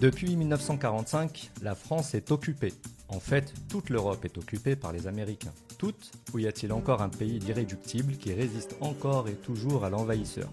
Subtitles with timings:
[0.00, 2.72] Depuis 1945, la France est occupée.
[3.10, 5.52] En fait, toute l'Europe est occupée par les Américains.
[5.76, 10.48] Toute Ou y a-t-il encore un pays d'irréductible qui résiste encore et toujours à l'envahisseur?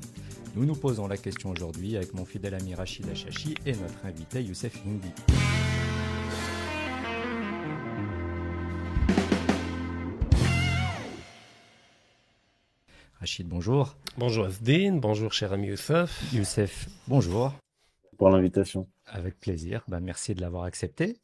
[0.58, 4.44] Nous nous posons la question aujourd'hui avec mon fidèle ami Rachid Achachi et notre invité
[4.44, 5.14] Youssef Hindi.
[13.22, 13.96] Rachid, bonjour.
[14.18, 16.34] Bonjour Asdine, bonjour cher ami Youssef.
[16.34, 17.54] Youssef, bonjour.
[18.18, 18.90] Pour l'invitation.
[19.08, 21.18] Avec plaisir, bah, merci de l'avoir accepté.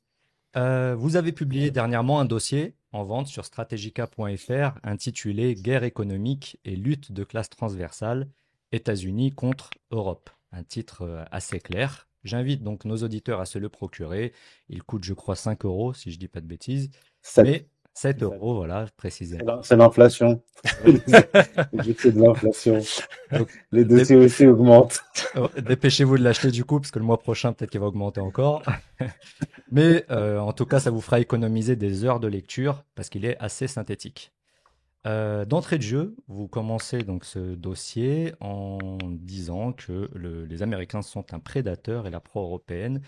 [0.55, 6.75] Euh, vous avez publié dernièrement un dossier en vente sur strategica.fr intitulé Guerre économique et
[6.75, 8.29] lutte de classe transversale,
[8.71, 10.29] États-Unis contre Europe.
[10.51, 12.07] Un titre euh, assez clair.
[12.23, 14.31] J'invite donc nos auditeurs à se le procurer.
[14.69, 16.89] Il coûte, je crois, 5 euros, si je ne dis pas de bêtises.
[17.21, 17.69] 7.
[17.93, 19.61] 7 euros, voilà, précisément.
[19.61, 20.41] C'est l'inflation.
[20.63, 21.07] c'est
[22.11, 22.79] de l'inflation.
[23.71, 24.99] Les dossiers aussi augmentent.
[25.35, 28.19] Oh, dépêchez-vous de l'acheter du coup, parce que le mois prochain, peut-être qu'il va augmenter
[28.19, 28.63] encore.
[29.71, 33.25] Mais euh, en tout cas, ça vous fera économiser des heures de lecture, parce qu'il
[33.25, 34.31] est assez synthétique.
[35.05, 40.09] Euh, d'entrée de jeu, vous commencez donc ce dossier en disant que
[40.47, 43.01] les Américains sont un prédateur et la pro-européenne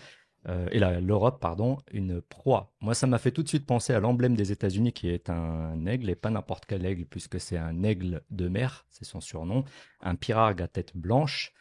[0.48, 2.72] euh, et l'Europe, pardon, une proie.
[2.80, 5.86] Moi, ça m'a fait tout de suite penser à l'emblème des États-Unis qui est un
[5.86, 9.64] aigle, et pas n'importe quel aigle, puisque c'est un aigle de mer, c'est son surnom,
[10.00, 11.52] un pirargue à tête blanche,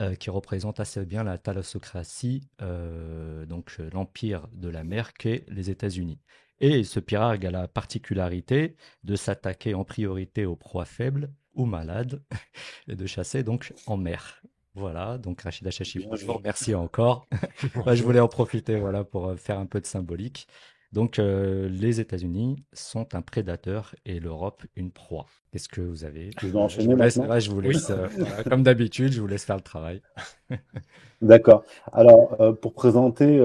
[0.00, 5.70] euh, qui représente assez bien la thalassocratie, euh, donc l'empire de la mer qu'est les
[5.70, 6.20] États-Unis.
[6.60, 12.22] Et ce pirargue a la particularité de s'attaquer en priorité aux proies faibles ou malades,
[12.88, 14.40] et de chasser donc en mer.
[14.74, 17.26] Voilà, donc Rachida Chachi, bonjour, merci encore.
[17.92, 20.46] je voulais en profiter voilà, pour euh, faire un peu de symbolique.
[20.92, 25.26] Donc, euh, les États-Unis sont un prédateur et l'Europe une proie.
[25.50, 26.30] Qu'est-ce que vous avez?
[26.40, 28.08] Je, vous laisse, je vous laisse euh,
[28.48, 30.02] comme d'habitude, je vous laisse faire le travail.
[31.22, 31.64] D'accord.
[31.92, 33.38] Alors, pour présenter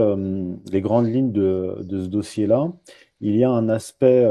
[0.71, 2.71] les grandes lignes de, de ce dossier-là,
[3.19, 4.25] il y a un aspect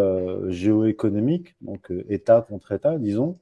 [0.48, 3.38] géoéconomique, donc État contre État, disons.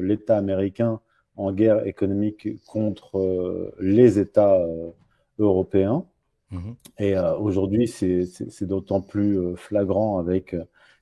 [0.00, 1.00] L'État américain
[1.36, 4.90] en guerre économique contre euh, les États euh,
[5.38, 6.04] européens.
[6.50, 6.74] Mhm.
[6.98, 10.56] Et euh, aujourd'hui, c'est d'autant plus flagrant avec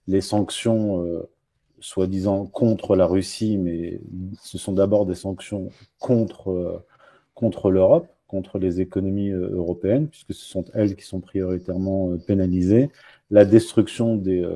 [0.06, 1.04] les sanctions
[1.80, 4.00] soi-disant contre la Russie, mais
[4.42, 5.68] ce sont d'abord des sanctions
[5.98, 6.84] contre,
[7.34, 12.90] contre l'Europe, contre les économies européennes, puisque ce sont elles qui sont prioritairement pénalisées.
[13.30, 14.46] La destruction des,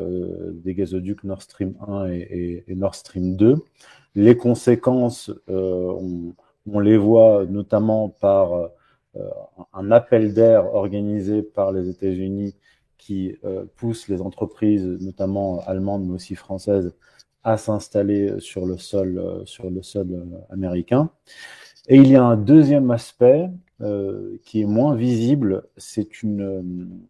[0.53, 3.57] des gazoducs Nord Stream 1 et, et Nord Stream 2,
[4.19, 6.33] les conséquences, euh,
[6.67, 9.31] on, les voit notamment par euh,
[9.73, 12.57] un appel d'air organisé par les États-Unis
[12.99, 16.93] qui euh, pousse les entreprises, notamment allemandes mais aussi françaises,
[17.45, 19.23] à s'installer sur le sol,
[20.51, 21.11] américain.
[21.87, 23.49] Et il y a un deuxième aspect
[24.43, 27.01] qui est moins visible, c'est une,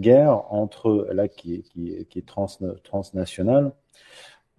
[0.00, 1.64] guerre entre, là, qui
[2.14, 2.26] est
[2.82, 3.72] transnationale,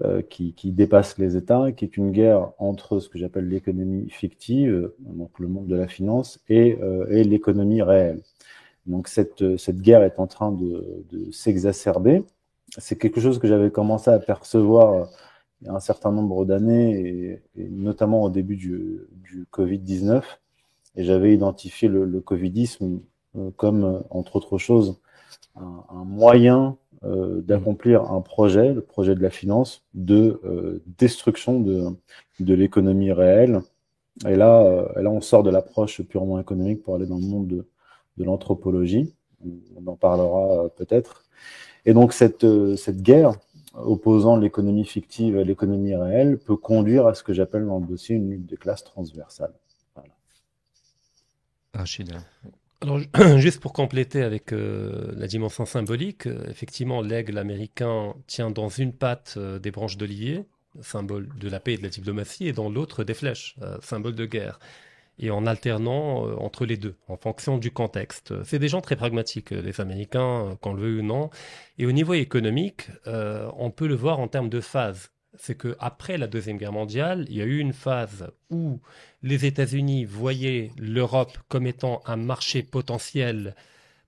[0.04, 4.10] euh, qui, qui, dépasse les États, qui est une guerre entre ce que j'appelle l'économie
[4.10, 8.22] fictive, donc le monde de la finance, et, euh, et l'économie réelle.
[8.86, 12.24] Donc cette, cette guerre est en train de, de s'exacerber.
[12.78, 15.10] C'est quelque chose que j'avais commencé à percevoir
[15.62, 20.24] il y a un certain nombre d'années, et, et, notamment au début du, du Covid-19.
[20.96, 23.00] Et j'avais identifié le, le Covidisme
[23.38, 25.00] euh, comme, entre autres choses,
[25.56, 31.60] un, un moyen euh, d'accomplir un projet, le projet de la finance, de euh, destruction
[31.60, 31.88] de,
[32.40, 33.62] de l'économie réelle.
[34.28, 37.48] Et là, euh, là, on sort de l'approche purement économique pour aller dans le monde
[37.48, 37.68] de,
[38.18, 39.14] de l'anthropologie.
[39.78, 41.24] On en parlera peut-être.
[41.86, 42.46] Et donc, cette,
[42.76, 43.32] cette guerre
[43.76, 48.16] opposant l'économie fictive à l'économie réelle peut conduire à ce que j'appelle dans le dossier
[48.18, 49.54] une lutte de classe transversale.
[49.96, 50.14] Voilà.
[51.74, 51.86] Ah,
[52.82, 53.02] alors,
[53.38, 58.94] juste pour compléter avec euh, la dimension symbolique, euh, effectivement, l'aigle américain tient dans une
[58.94, 60.46] patte euh, des branches d'olivier,
[60.82, 64.26] symbole de la paix et de la diplomatie, et dans l'autre des flèches, symbole de
[64.26, 64.60] guerre.
[65.22, 68.34] Et en alternant entre les deux, en fonction du contexte.
[68.46, 71.30] C'est des gens très pragmatiques, les Américains, qu'on le veut ou non.
[71.78, 76.18] Et au niveau économique, on peut le voir en termes de phase c'est que après
[76.18, 78.80] la Deuxième Guerre mondiale, il y a eu une phase où
[79.22, 83.56] les États-Unis voyaient l'Europe comme étant un marché potentiel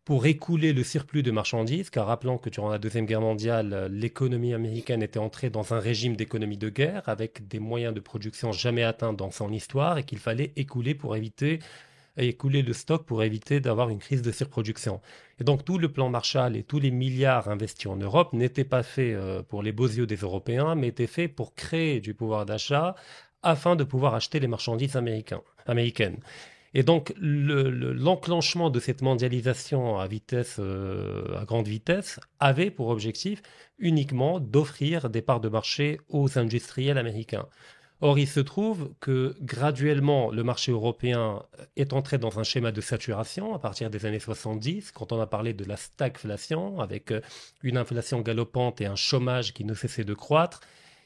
[0.03, 4.53] pour écouler le surplus de marchandises, car rappelons que durant la Deuxième Guerre mondiale, l'économie
[4.53, 8.83] américaine était entrée dans un régime d'économie de guerre avec des moyens de production jamais
[8.83, 11.59] atteints dans son histoire et qu'il fallait écouler pour éviter
[12.17, 15.01] écouler le stock pour éviter d'avoir une crise de surproduction.
[15.39, 18.83] Et donc tout le plan Marshall et tous les milliards investis en Europe n'étaient pas
[18.83, 22.45] faits euh, pour les beaux yeux des Européens, mais étaient faits pour créer du pouvoir
[22.45, 22.95] d'achat
[23.43, 24.95] afin de pouvoir acheter les marchandises
[25.65, 26.17] américaines.
[26.73, 33.41] Et donc, l'enclenchement de cette mondialisation euh, à grande vitesse, avait pour objectif
[33.77, 37.47] uniquement d'offrir des parts de marché aux industriels américains.
[38.03, 41.44] Or, il se trouve que graduellement, le marché européen
[41.75, 45.27] est entré dans un schéma de saturation à partir des années 70, quand on a
[45.27, 47.21] parlé de la stagflation, avec euh,
[47.62, 50.62] une inflation galopante et un chômage qui ne cessait de croître,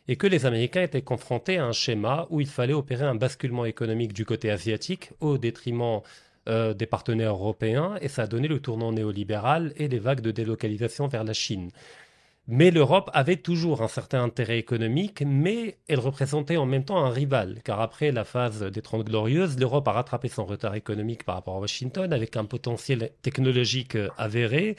[0.08, 3.66] et que les Américains étaient confrontés à un schéma où il fallait opérer un basculement
[3.66, 6.00] économique du côté asiatique au détriment
[6.48, 10.32] euh, des partenaires européens, et ça a donné le tournant néolibéral et les vagues de
[10.32, 11.72] délocalisation vers la Chine.
[12.48, 17.10] Mais l'Europe avait toujours un certain intérêt économique, mais elle représentait en même temps un
[17.10, 21.36] rival, car après la phase des Trente Glorieuses, l'Europe a rattrapé son retard économique par
[21.36, 24.76] rapport à Washington avec un potentiel technologique avéré.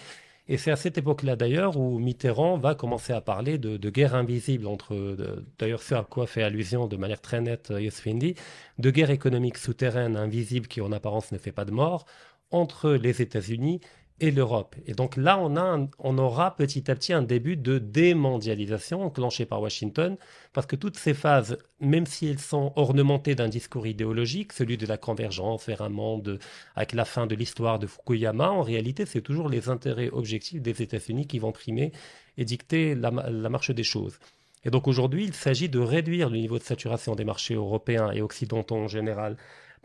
[0.49, 4.69] Et c'est à cette époque-là d'ailleurs où Mitterrand va commencer à parler de, guerre invisible
[4.69, 5.17] entre,
[5.59, 8.37] d'ailleurs ce à quoi fait allusion de manière très nette euh, Yosfindi,
[8.79, 12.07] de guerre économique souterraine invisible qui en apparence ne fait pas de mort
[12.53, 13.81] entre les États-Unis
[14.21, 14.77] et l'Europe.
[14.87, 19.45] Et donc là, on, a on aura petit à petit un début de démondialisation enclenché
[19.45, 20.17] par Washington,
[20.53, 24.87] parce que toutes ces phases, même si elles sont ornementées d'un discours idéologique, celui de
[24.87, 26.39] la convergence vers un monde
[26.75, 30.83] avec la fin de l'histoire de Fukuyama, en réalité, c'est toujours les intérêts objectifs des
[30.83, 31.93] États-Unis qui vont primer
[32.39, 34.19] et dicter la marche des choses.
[34.67, 38.21] Et donc aujourd'hui, il s'agit de réduire le niveau de saturation des marchés européens et
[38.21, 39.37] occidentaux en général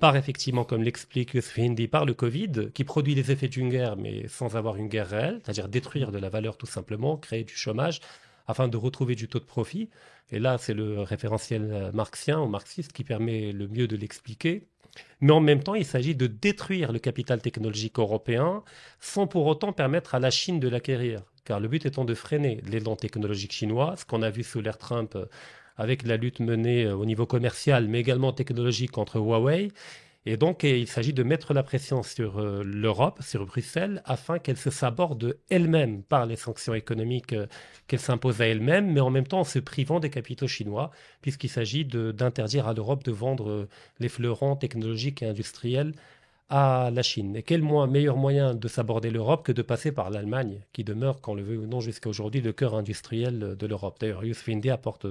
[0.02, 4.28] par effectivement, comme l'explique Hindi, par le Covid, qui produit les effets d'une guerre, mais
[4.28, 8.02] sans avoir une guerre réelle, c'est-à-dire détruire de la valeur tout simplement, créer du chômage,
[8.48, 9.90] afin de retrouver du taux de profit.
[10.32, 14.68] Et là, c'est le référentiel marxien ou marxiste qui permet le mieux de l'expliquer.
[15.22, 18.64] Mais en même temps, il s'agit de détruire le capital technologique européen
[19.00, 21.22] sans pour autant permettre à la Chine de l'acquérir.
[21.46, 24.80] Car le but étant de freiner l'élan technologique chinois, ce qu'on a vu sous l'ère
[24.80, 25.16] Trump
[25.78, 29.70] avec la lutte menée euh, au niveau commercial, mais également technologique contre Huawei.
[30.28, 34.58] Et donc, il s'agit de mettre la pression sur euh, l'Europe, sur Bruxelles, afin qu'elle
[34.58, 37.48] se saborde elle-même par les sanctions économiques euh,
[37.88, 40.92] qu'elle s'impose à elle-même, mais en même temps en se privant des capitaux chinois,
[41.22, 43.68] puisqu'il s'agit d'interdire à l'Europe de vendre
[44.00, 45.94] les fleurons technologiques et industriels
[46.52, 47.36] à la Chine.
[47.38, 51.34] Et quel meilleur moyen de s'aborder l'Europe que de passer par l'Allemagne, qui demeure, qu'on
[51.34, 53.98] le veut ou non, jusqu'à aujourd'hui, le cœur industriel de l'Europe?
[54.02, 55.08] D'ailleurs, Youssef Indy apporte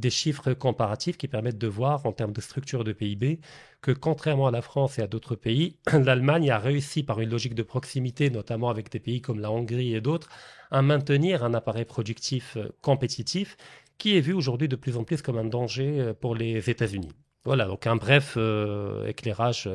[0.00, 3.40] des chiffres comparatifs qui permettent de voir en termes de structure de PIB
[3.80, 7.54] que contrairement à la France et à d'autres pays, l'Allemagne a réussi par une logique
[7.54, 10.28] de proximité, notamment avec des pays comme la Hongrie et d'autres,
[10.70, 13.56] à maintenir un appareil productif euh, compétitif
[13.98, 17.12] qui est vu aujourd'hui de plus en plus comme un danger euh, pour les États-Unis.
[17.44, 19.68] Voilà, donc un bref euh, éclairage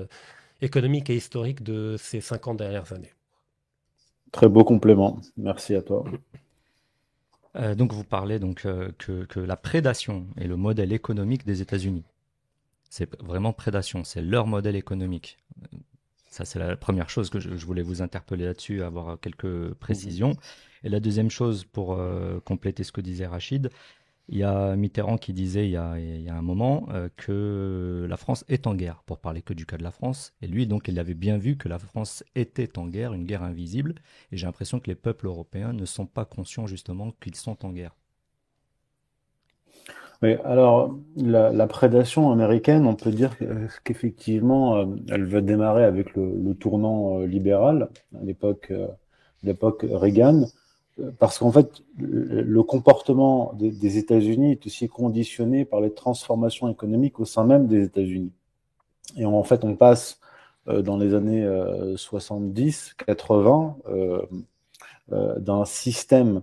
[0.61, 3.13] économique et historique de ces 50 dernières années.
[4.31, 5.19] Très beau complément.
[5.37, 6.03] Merci à toi.
[7.55, 12.03] Euh, donc vous parlez donc euh, que, la prédation est le modèle économique des États-Unis.
[12.89, 15.37] C'est vraiment prédation, c'est leur modèle économique.
[16.29, 20.35] Ça, c'est la première chose que je, voulais vous interpeller là-dessus, avoir quelques précisions.
[20.83, 23.69] Et la deuxième chose, pour euh, compléter ce que disait Rachid,
[24.27, 28.43] il y a Mitterrand qui disait il y a, un moment euh, que la France
[28.47, 30.33] est en guerre, pour parler que du cas de la France.
[30.41, 33.43] Et lui, donc, il avait bien vu que la France était en guerre, une guerre
[33.43, 33.95] invisible.
[34.31, 37.71] Et j'ai l'impression que les peuples européens ne sont pas conscients justement qu'ils sont en
[37.71, 37.95] guerre.
[40.23, 43.37] Oui, alors la, prédation américaine, on peut dire
[43.83, 47.89] qu'effectivement, euh, elle va démarrer avec le, tournant euh, libéral
[48.19, 48.73] à l'époque,
[49.43, 50.45] l'époque Reagan
[51.19, 57.25] parce qu'en fait, le comportement des, États-Unis est aussi conditionné par les transformations économiques au
[57.25, 58.31] sein même des États-Unis.
[59.17, 60.19] Et en fait, on passe
[60.67, 61.45] euh, dans les années
[61.97, 66.41] 70, euh, 80 euh, d'un système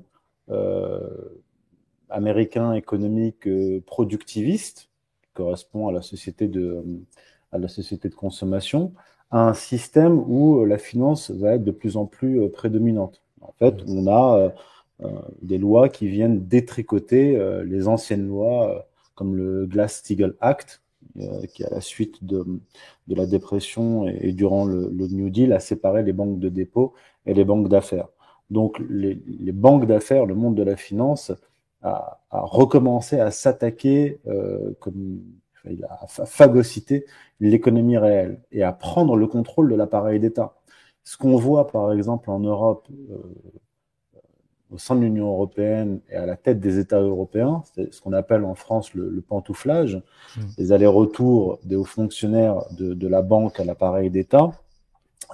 [2.11, 3.49] américain économique
[3.87, 4.91] productiviste,
[5.23, 6.85] qui correspond à la société de,
[7.53, 8.93] à la société de consommation,
[9.31, 13.22] à un système où la finance va être de plus en plus prédominante.
[13.43, 14.51] En fait, on a euh,
[15.05, 20.81] euh, des lois qui viennent détricoter euh, les anciennes lois, comme le Glass-Steagall Act,
[21.53, 22.45] qui, à la suite de,
[23.09, 26.95] la dépression et, durant le, New Deal, a séparé les banques de dépôt
[27.27, 28.09] et les banques d'affaires.
[28.51, 29.15] Donc, les,
[29.53, 31.33] banques d'affaires, le monde de la finance,
[31.83, 34.21] a, recommencé à s'attaquer,
[34.79, 35.21] comme
[35.89, 37.05] à phagocyter
[37.41, 40.55] l'économie réelle et à prendre le contrôle de l'appareil d'État.
[41.05, 43.17] Ce qu'on voit par exemple en Europe, euh,
[44.71, 48.13] au sein de l'Union européenne et à la tête des États européens, c'est ce qu'on
[48.13, 50.41] appelle en France le, pantouflage, mmh.
[50.59, 54.53] les allers-retours des hauts fonctionnaires de, la banque à l'appareil d'État.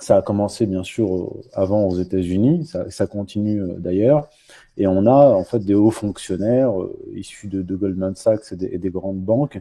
[0.01, 4.29] Ça a commencé bien sûr avant aux États-Unis, ça, continue euh, d'ailleurs,
[4.77, 8.91] et on a en fait des hauts fonctionnaires euh, issus de, Goldman Sachs et des,
[8.91, 9.61] grandes banques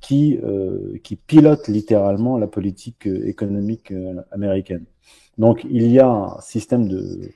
[0.00, 0.38] qui,
[1.02, 3.90] qui pilote littéralement la politique économique
[4.32, 4.84] américaine.
[5.38, 7.32] Donc il y a un système de,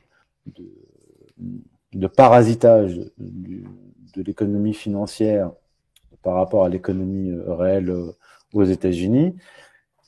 [2.15, 5.51] parasitage de l'économie financière
[6.23, 7.95] par rapport à l'économie réelle
[8.53, 9.35] aux États-Unis.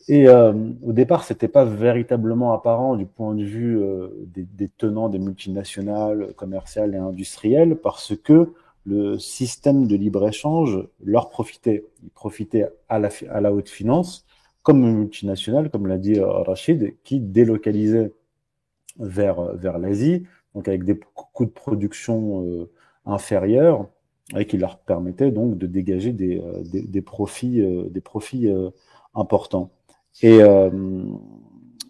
[0.08, 5.08] Et euh, au départ, c'était pas véritablement apparent du point de vue euh, des, tenants
[5.08, 8.52] des multinationales commerciales et industrielles, parce que
[8.86, 11.84] le système de libre-échange leur profitait.
[12.88, 14.26] À la, à la haute finance,
[14.62, 18.12] comme une comme l'a dit euh, Rachid, qui délocalisait
[18.98, 22.70] vers, vers l'Asie, donc avec des coûts de production euh,
[23.06, 23.86] inférieurs,
[24.36, 28.48] et qui leur permettait donc de dégager des, euh, des, profits, des profits
[29.14, 29.70] importants.
[30.22, 30.70] Et, euh,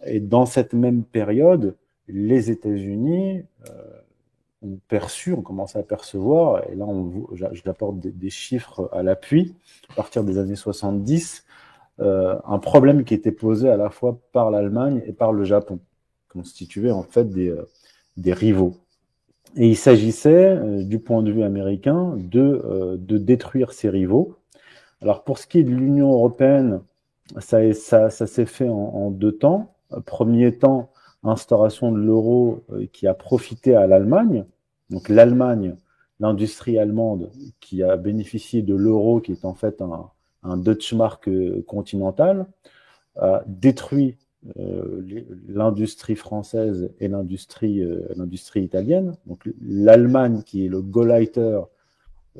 [0.05, 1.75] et dans cette même période,
[2.07, 4.01] les États-Unis euh,
[4.61, 6.87] ont perçu, ont commencé à percevoir, et là
[7.53, 9.55] j'apporte des, des, chiffres à l'appui,
[9.89, 11.50] à partir des années 70, euh,
[12.01, 15.79] un problème qui était posé à la fois par l'Allemagne et par le Japon,
[16.29, 17.67] constituaient en fait des, euh,
[18.17, 18.75] des rivaux.
[19.57, 24.37] Et il s'agissait, euh, du point de vue américain, de, euh, de détruire ces rivaux.
[25.01, 26.81] Alors pour ce qui est de l'Union européenne,
[27.39, 29.73] ça, ça, s'est fait en, en, deux temps.
[30.05, 30.91] Premier temps,
[31.23, 34.45] instauration de l'euro euh, qui a profité à l'Allemagne.
[34.89, 35.75] Donc l'Allemagne,
[36.19, 37.29] l'industrie allemande
[37.59, 40.09] qui a bénéficié de l'euro, qui est en fait un,
[40.43, 42.47] un Deutschmark euh, continental,
[43.17, 44.17] a détruit
[44.57, 45.01] euh,
[45.47, 49.15] l'industrie française et l'industrie euh, l'industrie italienne.
[49.27, 51.59] Donc l'Allemagne, qui est le Gauleiter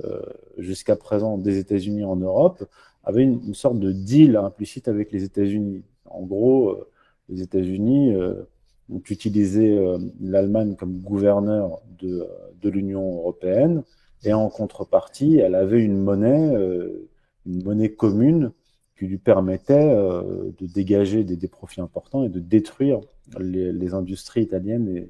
[0.03, 0.21] euh,
[0.57, 2.63] jusqu'à présent des États-Unis en Europe,
[3.03, 5.83] avait une, une, sorte de deal implicite avec les États-Unis.
[6.05, 6.89] En gros, euh,
[7.29, 8.15] les États-Unis
[8.89, 9.79] ont utilisé
[10.19, 12.27] l'Allemagne comme gouverneur de,
[12.61, 13.83] de l'Union européenne
[14.23, 16.53] et en contrepartie, elle avait une monnaie,
[17.45, 18.51] une monnaie commune
[18.97, 22.99] qui lui permettait de dégager des, profits importants et de détruire
[23.39, 25.07] les, industries italiennes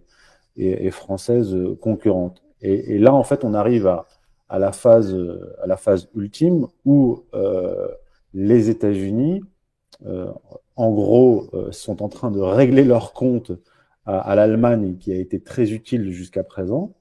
[0.55, 2.41] et, françaises concurrentes.
[2.61, 5.15] Et, là, en fait, on arrive à, la phase,
[5.61, 7.87] à la phase ultime où euh,
[8.33, 9.41] les États-Unis,
[10.05, 10.31] euh,
[10.75, 13.51] en gros, euh, sont en train de régler leur compte
[14.05, 16.93] à, à l'Allemagne, qui a été très utile jusqu'à présent.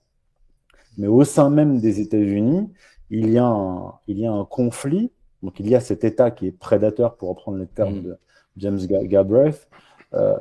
[0.99, 2.69] Mais au sein même des États-Unis,
[3.11, 5.13] il y a un, il y a un conflit.
[5.43, 8.03] Donc, il y a cet État qui est prédateur, pour reprendre les termes mmh.
[8.03, 8.19] de
[8.57, 9.69] James Galbraith,
[10.15, 10.37] euh,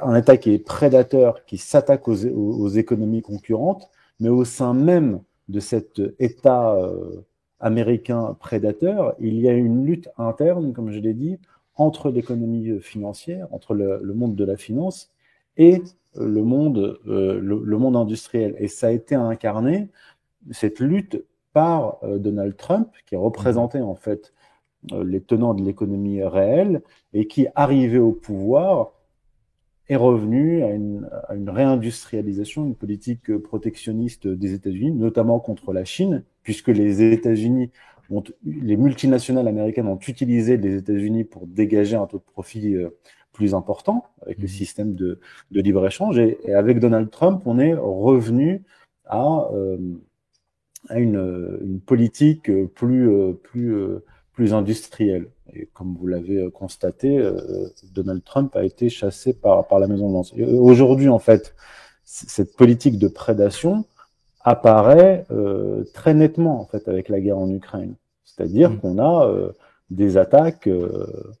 [0.00, 4.72] un État qui est prédateur, qui s'attaque aux, aux, aux, économies concurrentes, mais au sein
[4.72, 7.20] même de cet État euh,
[7.60, 11.38] américain prédateur, il y a une lutte interne, comme je l'ai dit,
[11.74, 15.10] entre l'économie financière, entre le, le, monde de la finance
[15.56, 15.82] et
[16.14, 18.54] le monde, euh, le, le, monde industriel.
[18.58, 19.88] Et ça a été incarné,
[20.50, 24.32] cette lutte, par euh, Donald Trump, qui représentait en fait
[24.92, 28.92] euh, les tenants de l'économie réelle et qui, arrivé au pouvoir,
[29.88, 35.84] est revenu à une, à une, réindustrialisation, une politique protectionniste des États-Unis, notamment contre la
[35.84, 37.70] Chine, puisque les États-Unis
[38.10, 42.90] ont, les multinationales américaines ont utilisé les États-Unis pour dégager un taux de profit euh,
[43.32, 46.18] plus important avec le système de, de libre-échange.
[46.18, 48.62] Et, et, avec Donald Trump, on est revenu
[49.06, 49.78] à, euh,
[50.88, 53.74] à une, une, politique plus, euh, plus,
[54.32, 55.28] plus industrielle.
[55.54, 59.86] Et comme vous l'avez euh, constaté, euh, Donald Trump a été chassé par, par la
[59.86, 60.32] Maison Blanche.
[60.36, 61.54] Aujourd'hui, en fait,
[62.04, 63.84] cette politique de prédation
[64.40, 67.94] apparaît euh, très nettement en fait avec la guerre en Ukraine.
[68.24, 68.78] C'est-à-dire mmh.
[68.78, 69.52] qu'on a euh,
[69.90, 71.34] des attaques euh,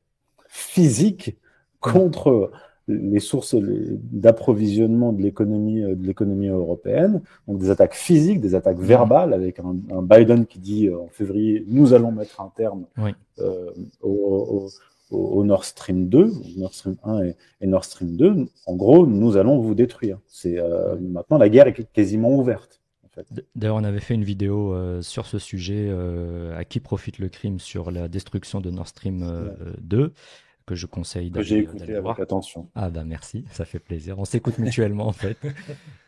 [0.48, 1.38] physiques
[1.80, 2.50] contre
[2.88, 8.78] les sources d'approvisionnement de l'économie euh, de l'économie européenne, donc des attaques physiques, des attaques
[8.78, 12.86] verbales, avec un, un Biden qui dit euh, en février nous allons mettre un terme
[12.96, 13.10] oui.
[13.38, 14.68] euh, au,
[15.10, 18.46] au, au, Nord Stream 2, Nord Stream 1 et, et, Nord Stream 2.
[18.66, 20.18] En gros, nous allons vous détruire.
[20.26, 22.80] C'est euh, maintenant la guerre est quasiment ouverte.
[23.56, 25.92] D'ailleurs, on avait fait une vidéo euh, sur ce sujet,
[26.56, 29.72] à qui profite le crime sur la destruction de Nord Stream euh, ouais.
[29.80, 30.12] 2
[30.68, 32.20] que je conseille d'aller J'ai écouté avec voir.
[32.20, 32.68] attention.
[32.74, 34.18] Ah bah merci, ça fait plaisir.
[34.18, 35.38] On s'écoute mutuellement en fait.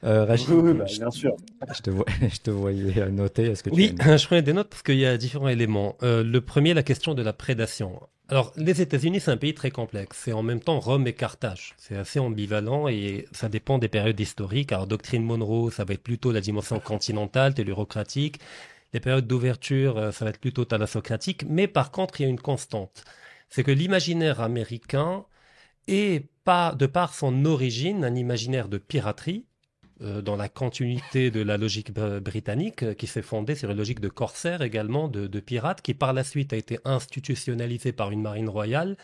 [0.02, 1.36] Euh, Rachid, oui, oui bah, bien sûr.
[1.76, 3.50] Je te, vois, je te voyais noter.
[3.50, 5.96] Est-ce que tu oui, je prenais des notes parce qu'il y a différents éléments.
[6.02, 8.00] Euh, le premier, la question de la prédation.
[8.30, 10.16] Alors, les États-Unis, c'est un pays très complexe.
[10.24, 11.74] C'est en même temps Rome et Carthage.
[11.76, 14.72] C'est assez ambivalent et ça dépend des périodes historiques.
[14.72, 18.40] Alors, doctrine Monroe, ça va être plutôt la dimension continentale, tellurocratique.
[18.94, 21.44] Les périodes d'ouverture, euh, ça va être plutôt thalassocratique.
[21.46, 23.04] Mais par contre, il y a une constante
[23.50, 25.24] c'est que l'imaginaire américain
[25.88, 29.44] est pas, de par son origine, un imaginaire de piraterie,
[30.02, 34.00] euh, dans la continuité de la logique britannique, euh, qui s'est fondée sur une logique
[34.00, 38.22] de corsaire également, de, de pirate, qui par la suite a été institutionnalisée par une
[38.22, 38.96] marine royale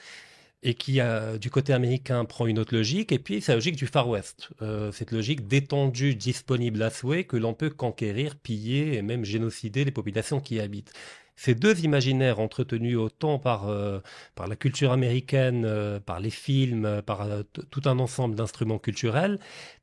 [0.62, 1.00] et qui,
[1.40, 4.48] du côté américain, prend une autre logique, et puis c'est la logique du Far West,
[4.62, 9.84] euh, cette logique d'étendue disponible à souhait que l'on peut conquérir, piller et même génocider
[9.84, 10.92] les populations qui y habitent.
[11.36, 14.00] Ces deux imaginaires entretenus autant par, euh,
[14.34, 17.28] par la culture américaine, euh, par les films, par
[17.70, 19.38] tout un ensemble d'instruments culturels,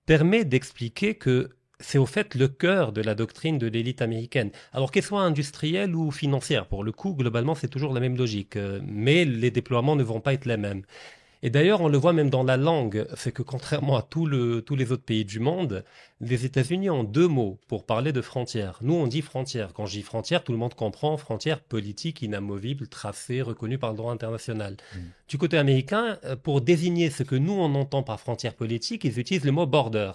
[0.06, 4.52] permet d'expliquer que c'est au fait le cœur de la doctrine de l'élite américaine.
[4.72, 8.56] Alors qu'elle soit industrielle ou financière, pour le coup, globalement, c'est toujours la même logique,
[8.56, 10.84] euh, mais les déploiements ne vont pas être les mêmes.
[11.46, 14.92] Et d'ailleurs, on le voit même dans la langue, c'est que contrairement à tous les
[14.94, 15.84] autres pays du monde,
[16.22, 18.80] les États-Unis ont deux mots pour parler de frontières.
[18.82, 19.74] Nous, on dit frontières.
[19.74, 23.98] Quand je dis frontières, tout le monde comprend frontières politiques, inamovibles, tracées, reconnues par le
[23.98, 24.78] droit international.
[24.96, 25.00] Mm.
[25.28, 29.20] Du côté américain, euh, pour désigner ce que nous, on entend par frontières politiques, ils
[29.20, 30.14] utilisent le mot border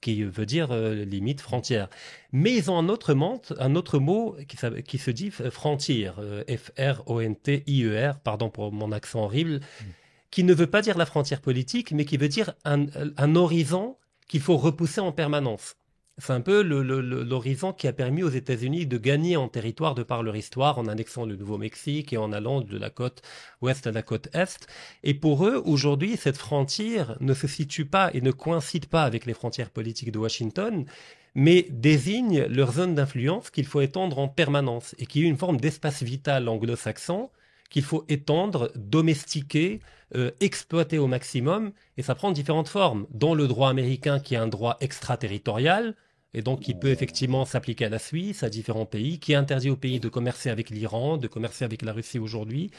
[0.00, 1.88] qui veut dire euh, limite, frontière.
[2.32, 6.42] Mais ils ont un autre, mot, un autre mot qui, qui se dit frontière, euh,
[6.48, 9.84] F-R-O-N-T-I-E-R, pardon pour mon accent horrible, mm.
[10.30, 13.96] Qui ne veut pas dire la frontière politique, mais qui veut dire un, horizon
[14.28, 15.76] qu'il faut repousser en permanence.
[16.18, 20.22] C'est un peu l'horizon qui a permis aux États-Unis de gagner en territoire de par
[20.22, 23.20] leur histoire en annexant le Nouveau-Mexique et en allant de la côte
[23.60, 24.66] ouest à la côte est.
[25.04, 29.26] Et pour eux, aujourd'hui, cette frontière ne se situe pas et ne coïncide pas avec
[29.26, 30.86] les frontières politiques de Washington,
[31.34, 35.60] mais désigne leur zone d'influence qu'il faut étendre en permanence et qui est une forme
[35.60, 37.28] d'espace vital anglo-saxon
[37.68, 39.80] qu'il faut étendre, domestiquer,
[40.14, 44.38] euh, exploiter au maximum, et ça prend différentes formes, dont le droit américain qui est
[44.38, 45.94] un droit extraterritorial,
[46.34, 49.76] et donc qui peut effectivement s'appliquer à la Suisse, à différents pays, qui interdit aux
[49.76, 52.70] pays de commercer avec l'Iran, de commercer avec la Russie aujourd'hui.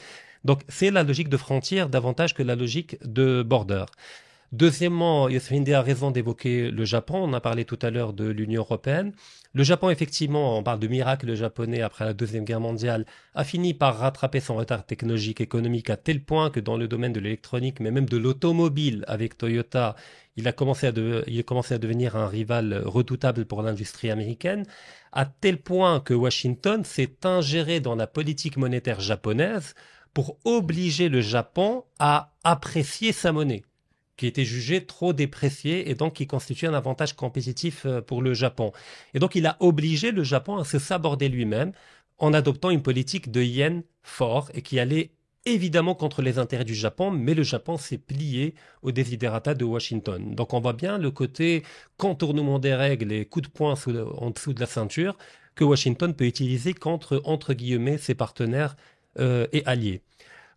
[0.46, 3.86] Donc c'est la logique de frontière davantage que la logique de border.
[4.54, 7.18] Deuxièmement, Yosefinde a raison d'évoquer le Japon.
[7.22, 9.12] On a parlé tout à l'heure de l'Union européenne.
[9.54, 13.74] Le Japon, effectivement, on parle de miracle japonais après la Deuxième Guerre mondiale, a fini
[13.74, 17.82] par rattraper son retard technologique économique à tel point que dans le domaine de l'électronique,
[17.82, 19.98] mais même de l'automobile avec Toyota,
[20.38, 24.66] il a commencé à devenir un rival redoutable pour l'industrie américaine,
[25.12, 29.76] à tel point que Washington s'est ingéré dans la politique monétaire japonaise
[30.14, 33.64] pour obliger le Japon à apprécier sa monnaie
[34.18, 38.34] qui était jugé trop déprécié et donc qui constituait un avantage compétitif euh, pour le
[38.34, 38.72] Japon.
[39.14, 41.72] Et donc il a obligé le Japon à se saborder lui-même
[42.18, 45.12] en adoptant une politique de yen fort et qui allait
[45.46, 50.36] évidemment contre les intérêts du Japon, mais le Japon s'est plié aux desiderata de Washington.
[50.36, 51.64] Donc on voit bien le côté
[51.98, 53.76] contournement des règles et coup de poing
[54.18, 55.18] en dessous de la ceinture
[55.56, 58.76] que Washington peut utiliser contre, entre guillemets, ses partenaires
[59.20, 60.02] euh, et alliés.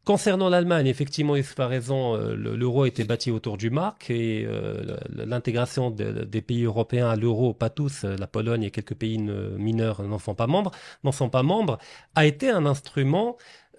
[0.04, 4.44] Concernant l'Allemagne, effectivement, il pas raison, euh, l'euro a été bâti autour du marque et
[4.46, 10.02] euh, l'intégration des pays européens à l'euro, pas tous, la Pologne et quelques pays mineurs
[10.02, 10.70] n'en sont pas membres,
[11.04, 11.78] n'en sont pas membres,
[12.14, 13.36] a été un instrument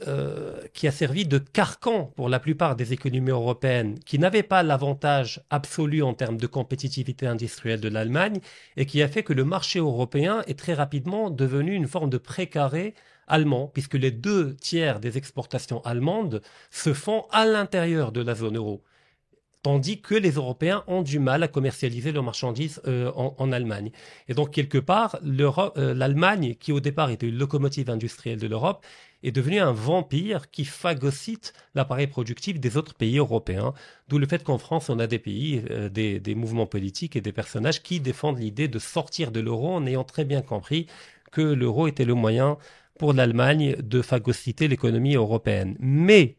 [0.07, 4.63] euh, qui a servi de carcan pour la plupart des économies européennes qui n'avaient pas
[4.63, 8.39] l'avantage absolu en termes de compétitivité industrielle de l'Allemagne
[8.77, 12.17] et qui a fait que le marché européen est très rapidement devenu une forme de
[12.17, 12.95] précaré
[13.27, 18.57] allemand, puisque les deux tiers des exportations allemandes se font à l'intérieur de la zone
[18.57, 18.83] euro
[19.63, 23.91] tandis que les Européens ont du mal à commercialiser leurs marchandises euh, en, Allemagne.
[24.27, 28.85] Et donc, quelque part, euh, l'Allemagne, qui au départ était une locomotive industrielle de l'Europe,
[29.23, 33.73] est devenue un vampire qui phagocyte l'appareil productif des autres pays européens.
[34.07, 37.21] D'où le fait qu'en France, on a des pays, euh, des, des mouvements politiques et
[37.21, 40.87] des personnages qui défendent l'idée de sortir de l'euro en ayant très bien compris
[41.31, 42.57] que l'euro était le moyen
[43.01, 45.75] pour l'Allemagne de phagocyter l'économie européenne.
[45.79, 46.35] Mais,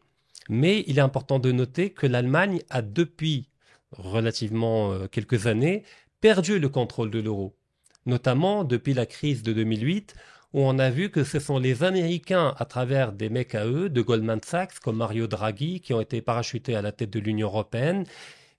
[0.47, 3.49] mais il est important de noter que l'Allemagne a depuis
[3.91, 5.83] relativement euh, quelques années
[6.21, 7.53] perdu le contrôle de l'euro,
[8.05, 10.15] notamment depuis la crise de 2008
[10.53, 13.89] où on a vu que ce sont les Américains, à travers des mecs à eux,
[13.89, 17.47] de Goldman Sachs, comme Mario Draghi, qui ont été parachutés à la tête de l'Union
[17.47, 18.05] européenne,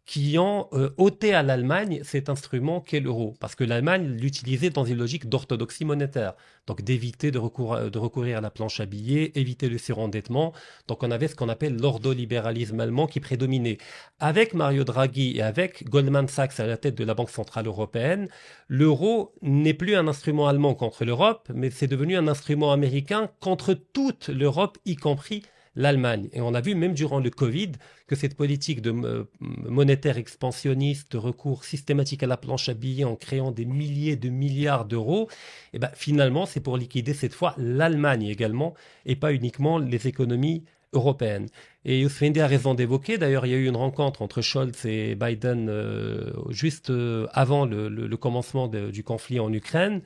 [0.07, 4.85] qui ont euh, ôté à l'Allemagne cet instrument qu'est l'euro, parce que l'Allemagne l'utilisait dans
[4.85, 6.35] une logique d'orthodoxie monétaire,
[6.67, 10.53] donc d'éviter de, recourir à la planche à billets, éviter le surendettement.
[10.89, 13.79] Donc on avait ce qu'on appelle l'ordolibéralisme allemand qui prédominait.
[14.19, 18.29] Avec Mario Draghi et avec Goldman Sachs à la tête de la Banque centrale européenne,
[18.69, 23.73] l'euro n'est plus un instrument allemand contre l'Europe, mais c'est devenu un instrument américain contre
[23.73, 25.43] toute l'Europe, y compris
[25.77, 26.29] l'Allemagne.
[26.33, 27.73] Et on a vu même durant le Covid
[28.07, 33.17] que cette politique de euh, monétaire expansionniste, recours systématique à la planche à billets en
[33.17, 35.29] créant des milliers de milliards d'euros,
[35.73, 38.75] eh ben, finalement c'est pour liquider cette fois l'Allemagne également
[39.07, 41.47] et pas uniquement les économies européenne.
[41.85, 45.15] Et Youssef a raison d'évoquer, d'ailleurs, il y a eu une rencontre entre Scholz et
[45.15, 50.01] Biden euh, juste euh, avant le, commencement du conflit en Ukraine,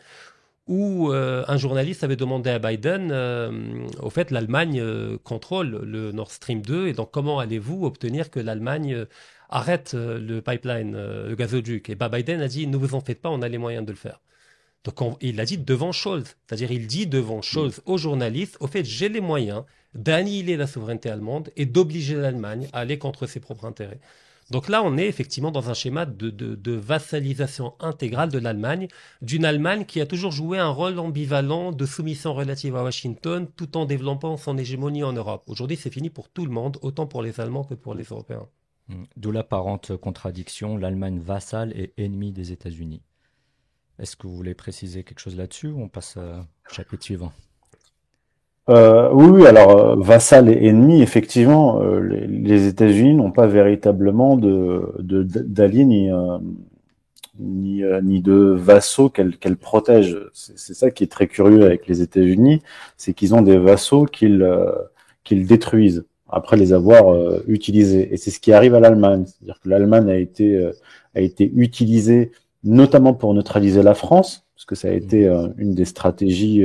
[0.68, 3.12] où euh, un journaliste avait demandé à Biden,
[4.00, 4.82] au fait, l'Allemagne
[5.24, 9.06] contrôle le Nord Stream 2, et donc comment allez-vous obtenir que l'Allemagne
[9.48, 11.90] arrête le pipeline, le gazoduc?
[11.90, 13.92] Et bah, Biden a dit, ne vous en faites pas, on a les moyens de
[13.92, 14.20] le faire.
[14.84, 18.84] Donc il l'a dit devant Scholz, c'est-à-dire il dit devant Scholz aux journalistes, au fait,
[18.84, 23.64] j'ai les moyens d'annihiler la souveraineté allemande et d'obliger l'Allemagne à aller contre ses propres
[23.64, 24.00] intérêts.
[24.50, 28.88] Donc là, on est effectivement dans un schéma de, vassalisation intégrale de l'Allemagne,
[29.20, 33.76] d'une Allemagne qui a toujours joué un rôle ambivalent de soumission relative à Washington tout
[33.76, 35.44] en développant son hégémonie en Europe.
[35.48, 38.48] Aujourd'hui, c'est fini pour tout le monde, autant pour les Allemands que pour les Européens.
[38.88, 39.04] Mmh.
[39.16, 43.02] D'où l'apparente contradiction, l'Allemagne vassale et ennemie des États-Unis.
[43.98, 47.32] Est-ce que vous voulez préciser quelque chose là-dessus ou on passe au chapitre suivant?
[48.68, 54.92] Euh, oui, alors euh, vassal et ennemi, effectivement, euh, les, États-Unis n'ont pas véritablement de
[55.00, 56.10] d'alliés ni
[57.38, 60.18] ni, ni, de vassaux qu'elles protègent.
[60.32, 62.62] C'est ça qui est très curieux avec les États-Unis,
[62.96, 64.46] c'est qu'ils ont des vassaux qu'ils
[65.24, 68.12] qu'ils détruisent après les avoir utilisés.
[68.12, 70.70] Et c'est ce qui arrive à l'Allemagne, c'est-à-dire que l'Allemagne a été
[71.14, 72.32] a été utilisée
[72.64, 75.26] notamment pour neutraliser la France, parce que ça a été
[75.58, 76.64] une des stratégies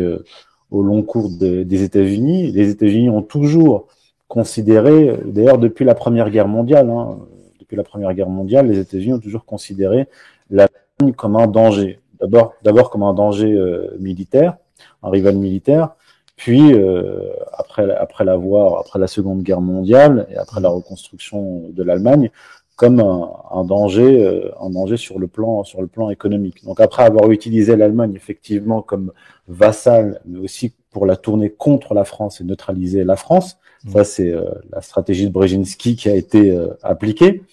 [0.73, 2.51] au long cours des États-Unis.
[2.51, 3.87] Les États-Unis ont toujours
[4.27, 7.19] considéré, d'ailleurs depuis la Première Guerre mondiale, hein,
[7.59, 10.07] depuis la Première Guerre mondiale, les États-Unis ont toujours considéré
[10.49, 10.67] la
[11.17, 11.99] comme un danger.
[12.19, 14.57] D'abord, d'abord comme un danger euh, militaire,
[15.03, 15.95] un rival militaire,
[16.35, 21.83] puis euh, après après l'avoir, après la Seconde Guerre mondiale et après la reconstruction de
[21.83, 22.31] l'Allemagne,
[22.75, 26.63] comme un, danger, euh, un danger sur le plan sur le plan économique.
[26.63, 29.11] Donc après avoir utilisé l'Allemagne effectivement comme
[29.47, 33.91] vassal, mais aussi pour la tourner contre la France et neutraliser la France, mmh.
[33.91, 37.43] ça c'est euh, la stratégie de Brzezinski qui a été euh, appliquée.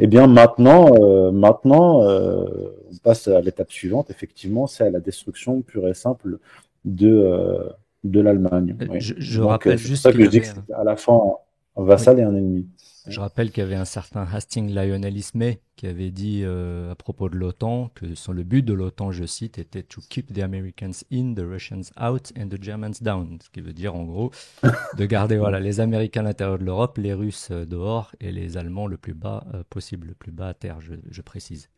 [0.00, 4.10] Et eh bien maintenant, maintenant, on passe à l'étape suivante.
[4.10, 6.38] Effectivement, c'est à la destruction pure et simple
[6.86, 7.70] de
[8.02, 8.76] de l'Allemagne.
[8.98, 11.44] Je, rappelle juste ça que je dis que c'est à la fois
[11.76, 12.66] un vassal et un ennemi.
[13.06, 16.94] Je rappelle qu'il y avait un certain Hastings Lionel Ismay qui avait dit euh, à
[16.94, 20.38] propos de l'OTAN que son, le but de l'OTAN, je cite, était to keep the
[20.38, 23.38] Americans in, the Russians out and the Germans down.
[23.42, 24.30] Ce qui veut dire en gros
[24.96, 28.56] de garder voilà, les Américains à l'intérieur de l'Europe, les Russes euh, dehors et les
[28.56, 31.68] Allemands le plus bas euh, possible, le plus bas à terre, je, je, précise.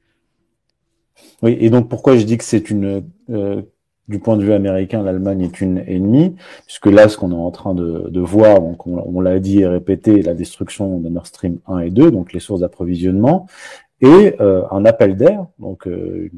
[1.42, 3.04] Oui, et donc pourquoi je dis que c'est une
[4.08, 7.50] du point de vue américain, l'Allemagne est une ennemie, puisque là, ce qu'on est en
[7.50, 11.58] train de, de voir, donc on, l'a dit et répété, la destruction de Nord Stream
[11.66, 13.46] 1 et 2, donc les sources d'approvisionnement,
[14.00, 16.30] et euh, un appel d'air, donc euh,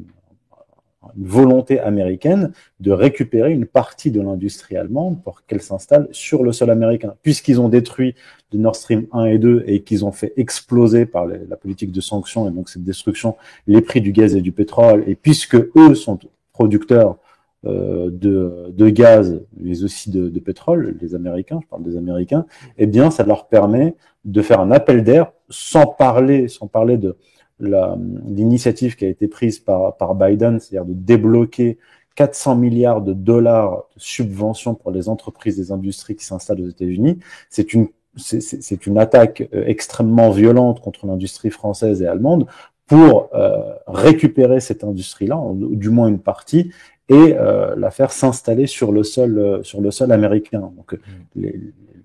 [1.15, 6.51] une volonté américaine de récupérer une partie de l'industrie allemande pour qu'elle s'installe sur le
[6.51, 7.15] sol américain.
[7.23, 8.15] Puisqu'ils ont détruit
[8.51, 12.01] de Nord Stream 1 et 2 et qu'ils ont fait exploser par la politique de
[12.01, 13.35] sanctions et donc cette destruction
[13.67, 16.19] les prix du gaz et du pétrole, et puisque eux sont
[16.51, 17.17] producteurs
[17.63, 22.45] de, de, gaz, mais aussi de, de, pétrole, les Américains, je parle des Américains,
[22.77, 27.17] eh bien, ça leur permet de faire un appel d'air sans parler, sans parler de
[27.59, 31.77] l'initiative qui a été prise par, par Biden, c'est-à-dire de débloquer
[32.15, 37.19] 400 milliards de dollars de subventions pour les entreprises des industries qui s'installent aux États-Unis.
[37.49, 42.47] C'est une c'est une attaque euh, extrêmement violente contre l'industrie française et allemande
[42.87, 46.71] pour euh, récupérer cette industrie-là, du moins une partie,
[47.09, 50.71] et euh, la faire s'installer sur le sol euh, sur le sol américain.
[50.75, 50.97] Donc mm.
[51.35, 51.59] les,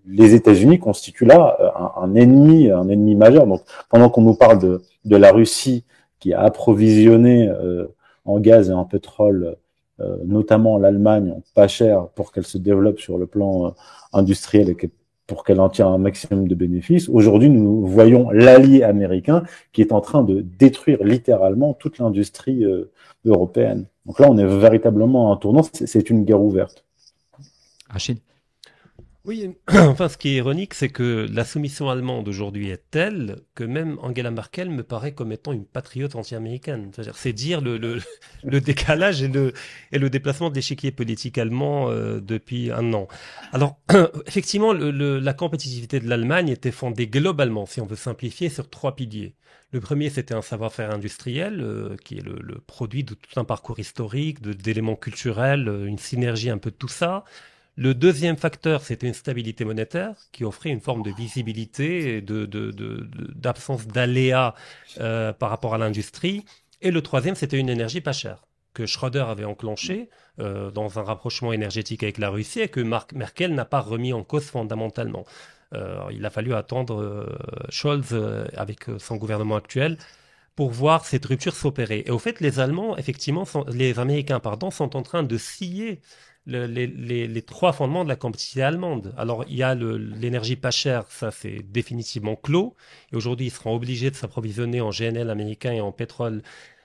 [0.07, 3.47] les États-Unis constituent là euh, un, ennemi un ennemi majeur.
[3.47, 5.85] Donc pendant qu'on nous parle de, de la Russie
[6.19, 7.51] qui a approvisionné
[8.25, 9.57] en gaz et en pétrole
[10.25, 13.75] notamment l'Allemagne pas cher pour qu'elle se développe sur le plan
[14.15, 14.75] industriel et
[15.27, 17.09] pour qu'elle en tire un maximum de bénéfices.
[17.09, 22.65] Aujourd'hui, nous voyons l'allié américain qui est en train de détruire littéralement toute l'industrie
[23.25, 23.87] européenne.
[24.07, 26.85] Donc là, on est véritablement en tournant, c'est une guerre ouverte.
[27.89, 28.19] Rachid
[29.27, 33.65] oui, enfin, ce qui est ironique, c'est que la soumission allemande aujourd'hui est telle que
[33.65, 36.91] même Angela Merkel me paraît comme étant une patriote anti-américaine.
[37.15, 38.01] C'est dire le, le,
[38.45, 39.55] le, décalage et le,
[39.93, 43.09] et le déplacement de l'échiquier politique allemand euh, depuis un an.
[43.53, 43.81] Alors,
[44.27, 48.95] effectivement, le, la compétitivité de l'Allemagne était fondée globalement, si on veut simplifier, sur trois
[48.95, 49.37] piliers.
[49.73, 53.45] Le premier, c'était un savoir-faire industriel, euh, qui est le, le, produit de tout un
[53.45, 57.25] parcours historique, d'éléments culturels, euh, une synergie un peu de tout ça.
[57.77, 62.25] Le deuxième facteur, c'était une stabilité monétaire qui offrait une forme de visibilité et
[63.35, 64.55] d'absence d'aléas
[65.01, 66.45] euh, par rapport à l'industrie.
[66.83, 70.09] Et le troisième, c'était une énergie pas chère que Schröder avait enclenché
[70.41, 74.13] euh, dans un rapprochement énergétique avec la Russie et que Mark Merkel n'a pas remis
[74.13, 75.25] en cause fondamentalement.
[76.13, 77.27] il a fallu attendre
[77.69, 78.15] Scholz
[78.57, 79.99] avec son gouvernement actuel
[80.55, 82.05] pour voir cette rupture s'opérer.
[82.07, 86.01] Et au fait, les Allemands, effectivement, les Américains, pardon, sont en train de scier
[86.47, 89.15] les, trois fondements de la compétitivité allemande.
[89.17, 92.75] Alors, il y a l'énergie pas chère, ça c'est définitivement clos.
[93.13, 96.43] Et aujourd'hui, ils seront obligés de s'approvisionner en GNL américain et en pétrole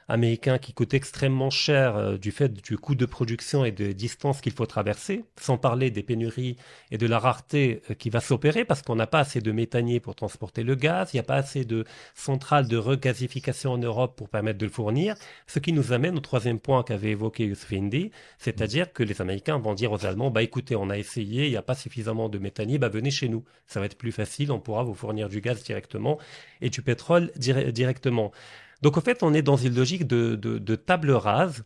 [0.10, 4.42] américain qui coûte extrêmement cher euh, du fait du coût de production et de distance
[4.42, 6.58] qu'il faut traverser, sans parler des pénuries
[6.92, 10.00] et de la rareté euh, qui va s'opérer parce qu'on n'a pas assez de méthaniers
[10.00, 14.18] pour transporter le gaz, il n'y a pas assez de centrales de regasification en Europe
[14.18, 15.16] pour permettre de le fournir,
[15.48, 17.70] ce qui nous amène au troisième point qu'avait évoqué Yusuf
[18.38, 21.58] c'est-à-dire que les Américains vont dire aux Allemands, bah écoutez, on a essayé, il n'y
[21.58, 24.60] a pas suffisamment de méthaniers, bah venez chez nous, ça va être plus facile, on
[24.60, 26.18] pourra vous fournir du gaz directement
[26.62, 28.32] et du pétrole directement.
[28.82, 31.64] Donc en fait, on est dans une logique de, de, table rase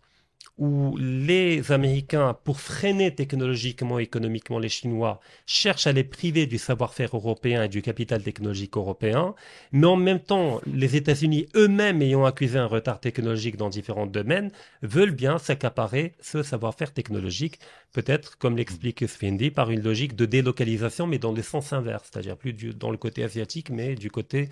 [0.57, 6.57] où les Américains, pour freiner technologiquement et économiquement les Chinois, cherchent à les priver du
[6.57, 9.33] savoir-faire européen et du capital technologique européen,
[9.71, 14.51] mais en même temps, les États-Unis eux-mêmes ayant accusé un retard technologique dans différents domaines,
[14.83, 17.59] veulent bien s'accaparer ce savoir-faire technologique,
[17.91, 22.37] peut-être, comme l'explique Sfindi, par une logique de délocalisation, mais dans le sens inverse, c'est-à-dire
[22.37, 24.49] plus dans le côté asiatique, mais du côté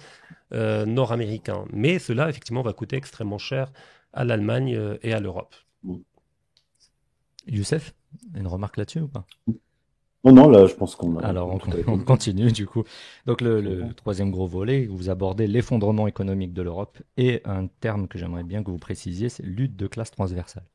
[0.54, 1.66] euh, nord-américain.
[1.72, 3.72] Mais cela, effectivement, va coûter extrêmement cher
[4.14, 5.56] à l'Allemagne euh, et à l'Europe.
[7.48, 7.94] Youssef,
[8.36, 9.26] une remarque là-dessus ou pas?
[10.24, 11.26] Non, non, là, je pense qu'on a.
[11.26, 12.84] Alors, on, continue du coup.
[13.26, 18.20] Donc, le, troisième gros volet, vous abordez l'effondrement économique de l'Europe et un terme que
[18.20, 20.66] j'aimerais bien que vous précisiez, c'est lutte de classe transversale.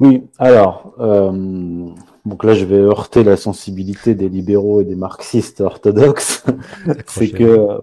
[0.00, 1.90] Oui, alors, euh,
[2.24, 6.44] donc là, je vais heurter la sensibilité des libéraux et des marxistes orthodoxes.
[7.06, 7.80] c'est que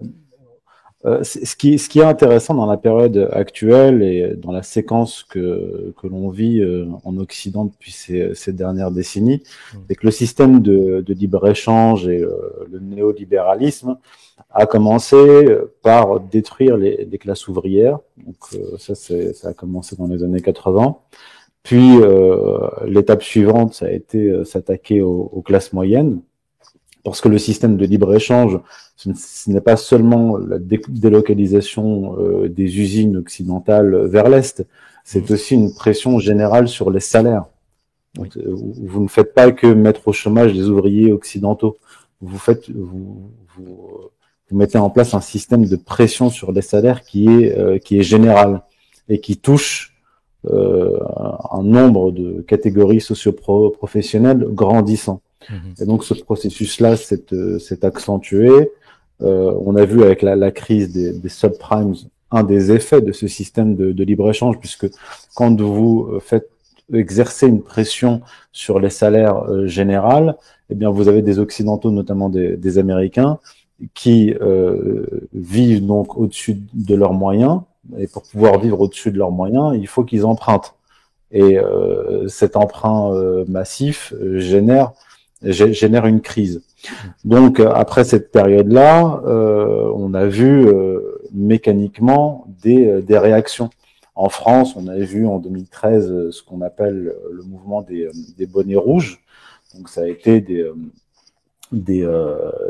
[1.22, 5.94] ce, qui, ce qui est intéressant dans la période actuelle et dans la séquence que,
[6.00, 9.78] que l'on vit euh, en Occident depuis ces, ces dernières décennies, mmh.
[9.88, 13.98] c'est que le système de, de libre-échange et euh, le néolibéralisme
[14.50, 15.16] a commencé
[15.82, 17.98] par détruire les, les classes ouvrières.
[18.18, 18.36] Donc
[18.78, 20.96] ça, ça a commencé dans les années 80.
[21.62, 21.98] Puis
[22.86, 26.20] l'étape suivante, ça a été s'attaquer aux, aux classes moyennes,
[27.06, 28.58] parce que le système de libre-échange
[28.96, 34.66] ce n'est pas seulement la délocalisation euh, des usines occidentales vers l'Est,
[35.04, 35.32] c'est mmh.
[35.32, 37.44] aussi une pression générale sur les salaires.
[38.18, 38.24] Euh,
[38.92, 41.76] vous ne faites pas que mettre au chômage les ouvriers occidentaux.
[42.20, 43.78] Vous faites, vous, vous,
[44.48, 47.98] vous mettez en place un système de pression sur les salaires qui est euh, qui
[47.98, 48.62] est général
[49.08, 49.94] et qui touche
[50.50, 50.98] euh,
[51.52, 55.20] un nombre de catégories socio-professionnelles grandissant.
[55.50, 55.54] Mmh.
[55.82, 58.70] Et donc ce processus-là s'est accentué.
[59.22, 61.94] Euh, on a vu avec la, crise des, subprimes
[62.30, 64.88] un des effets de ce système de, libre-échange, puisque
[65.34, 66.50] quand vous euh, faites
[66.92, 68.20] exercer une pression
[68.52, 70.32] sur les salaires euh, généraux,
[70.70, 73.38] eh bien vous avez des occidentaux, notamment des, Américains,
[73.92, 74.34] qui
[75.34, 77.60] vivent donc au-dessus de leurs moyens.
[77.98, 80.74] Et pour pouvoir vivre au-dessus de leurs moyens, il faut qu'ils empruntent.
[81.30, 81.58] Et
[82.26, 83.12] cet emprunt
[83.46, 84.92] massif génère
[85.42, 86.62] génère une crise.
[87.24, 93.70] Donc après cette période-là, euh, on a vu euh, mécaniquement des, euh, des, réactions.
[94.14, 98.76] En France, on a vu en 2013 ce qu'on appelle le mouvement des, des, bonnets
[98.76, 99.22] rouges.
[99.74, 100.70] Donc ça a été des,
[101.70, 102.08] des,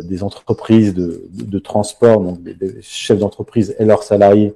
[0.02, 4.54] des entreprises de, de, transport, donc des chefs d'entreprise et leurs salariés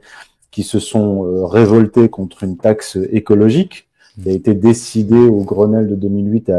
[0.50, 3.88] qui se sont révoltés contre une taxe écologique
[4.22, 6.52] qui a été décidée au Grenelle de 2008 et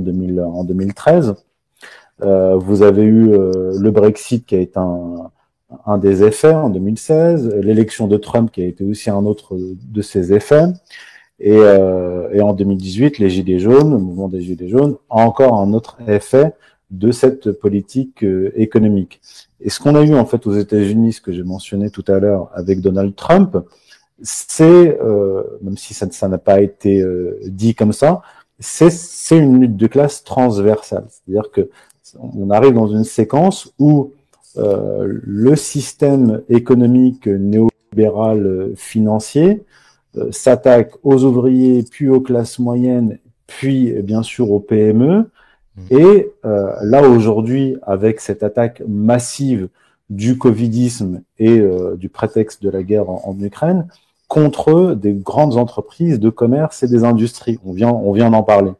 [0.00, 1.34] 2000, en 2013.
[2.22, 5.30] Euh, vous avez eu euh, le Brexit qui a été un,
[5.86, 10.02] un des effets en 2016, l'élection de Trump qui a été aussi un autre de
[10.02, 10.66] ses effets.
[11.40, 15.58] Et, euh, et, en 2018, les Gilets jaunes, le mouvement des Gilets jaunes, a encore
[15.58, 16.54] un autre effet
[16.90, 19.20] de cette politique euh, économique.
[19.60, 22.20] Et ce qu'on a eu en fait aux États-Unis, ce que j'ai mentionné tout à
[22.20, 23.56] l'heure avec Donald Trump,
[24.22, 28.22] c'est, euh, même si ça n'a pas été euh, dit comme ça,
[28.58, 31.06] c'est une lutte de classe transversale.
[31.08, 31.68] C'est-à-dire que
[32.18, 34.12] on arrive dans une séquence où
[34.58, 39.64] euh, le système économique néolibéral financier
[40.18, 45.30] euh, s'attaque aux ouvriers, puis aux classes moyennes, puis bien sûr aux PME.
[45.76, 45.82] Mmh.
[45.90, 49.68] Et euh, là aujourd'hui, avec cette attaque massive
[50.10, 53.86] du covidisme et euh, du prétexte de la guerre en, en, Ukraine,
[54.32, 57.58] contre des grandes entreprises de commerce et des industries.
[57.66, 58.72] On vient, on vient d'en parler.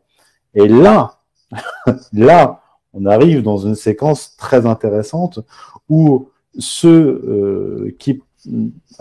[0.54, 1.18] Et là,
[2.14, 2.62] là,
[2.94, 5.40] on arrive dans une séquence très intéressante
[5.90, 8.22] où ceux euh, qui,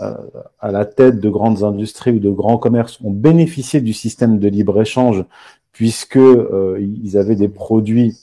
[0.00, 0.14] euh,
[0.60, 4.48] à la tête de grandes industries ou de grands commerces, ont bénéficié du système de
[4.48, 5.24] libre-échange
[5.72, 8.14] puisque euh, ils avaient des produits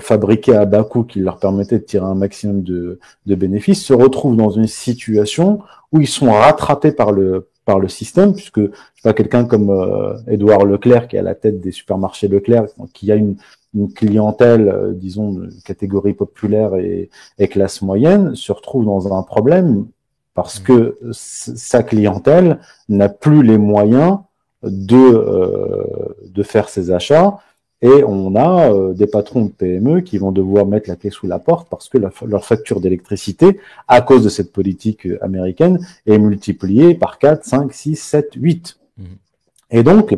[0.00, 3.92] fabriqués à bas coût qui leur permettaient de tirer un maximum de, de bénéfices, se
[3.92, 5.60] retrouvent dans une situation
[5.92, 9.68] où ils sont rattrapés par le par le système, puisque je sais pas quelqu'un comme
[9.68, 13.36] euh, Édouard Leclerc qui est à la tête des supermarchés Leclerc, qui a une,
[13.74, 19.22] une clientèle, euh, disons, de catégorie populaire et, et, classe moyenne, se retrouve dans un
[19.22, 19.86] problème
[20.32, 20.64] parce mmh.
[20.64, 22.58] que sa clientèle
[22.88, 24.20] n'a plus les moyens
[24.62, 25.84] de, euh,
[26.24, 27.38] de faire ses achats
[27.80, 31.26] et on a euh, des patrons de PME qui vont devoir mettre la clé sous
[31.28, 36.18] la porte parce que leur facture d'électricité, à cause de cette politique euh, américaine, est
[36.18, 38.78] multipliée par 4, 5, 6, 7, 8.
[39.70, 40.16] Et donc,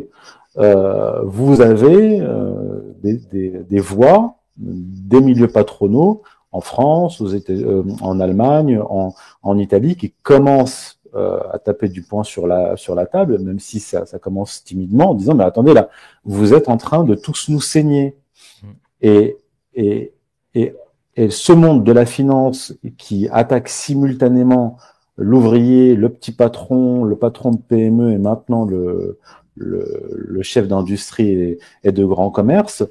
[0.57, 7.53] euh, vous avez euh, des, des, des, voix des milieux patronaux en France, aux États,
[8.01, 12.95] en Allemagne, en, en Italie, qui commencent euh, à taper du poing sur la, sur
[12.95, 15.89] la table, même si ça, ça, commence timidement, en disant, mais attendez là,
[16.23, 18.15] vous êtes en train de tous nous saigner.
[18.63, 18.67] Mm.
[19.01, 19.37] Et,
[19.73, 20.13] et,
[20.55, 20.75] et,
[21.15, 24.77] et ce monde de la finance qui attaque simultanément
[25.17, 29.19] l'ouvrier, le petit patron, le patron de PME et maintenant le,
[29.55, 32.83] le, le chef d'industrie et, et, de grand commerce,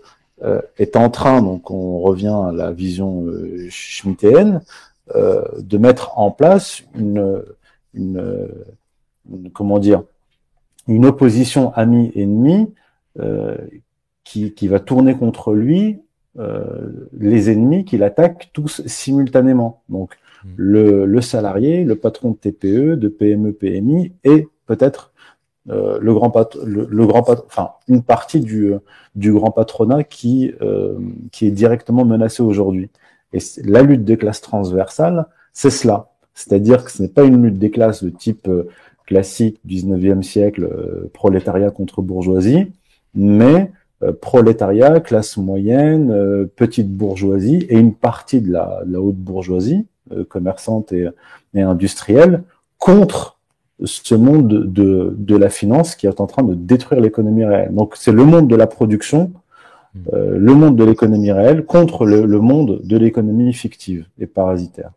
[0.42, 4.62] euh, est en train, donc on revient à la vision euh, schmittéenne,
[5.14, 7.42] euh, de mettre en place une,
[7.94, 8.48] une,
[9.52, 10.02] comment dire
[10.88, 12.72] une opposition ami-ennemi
[13.18, 13.56] euh,
[14.24, 16.00] qui, qui, va tourner contre lui
[16.38, 19.82] euh, les ennemis qu'il attaque tous simultanément.
[19.88, 20.48] Donc mmh.
[20.56, 25.12] le, le, salarié, le patron de TPE, de PME, PMI et peut-être
[25.68, 26.32] euh, le grand
[26.64, 28.72] le, le, grand enfin une partie du,
[29.14, 30.98] du grand patronat qui euh,
[31.32, 32.90] qui est directement menacé aujourd'hui.
[33.32, 36.09] Et la lutte des classes transversales, c'est cela.
[36.34, 38.68] C'est-à-dire que ce n'est pas une lutte des classes de type euh,
[39.06, 42.72] classique du 19e siècle, euh, prolétariat contre bourgeoisie,
[43.14, 49.86] mais euh, prolétariat, classe moyenne, petite bourgeoisie et une partie de la, haute bourgeoisie,
[50.28, 51.08] commerçante et,
[51.54, 52.42] industrielle,
[52.78, 53.38] contre
[53.84, 57.74] ce monde de, de, la finance qui est en train de détruire l'économie réelle.
[57.74, 59.30] Donc c'est le monde de la production,
[59.94, 60.00] mmh.
[60.14, 64.90] le monde de l'économie réelle contre le monde de l'économie fictive et parasitaire.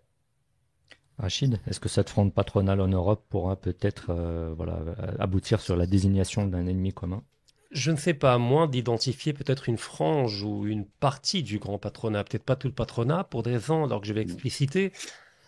[1.67, 4.79] Est-ce que cette fronde patronale en Europe pourra peut-être euh, voilà,
[5.19, 7.23] aboutir sur la désignation d'un ennemi commun?
[7.71, 12.23] Je ne sais pas, moins d'identifier peut-être une frange ou une partie du grand patronat,
[12.23, 14.91] peut-être pas tout le patronat, pour des raisons alors que je vais expliciter.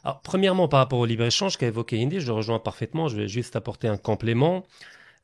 [0.03, 3.27] Alors, premièrement, par rapport au libre-échange qu'a évoqué Indy, je le rejoins parfaitement, je vais
[3.27, 4.63] juste apporter un complément.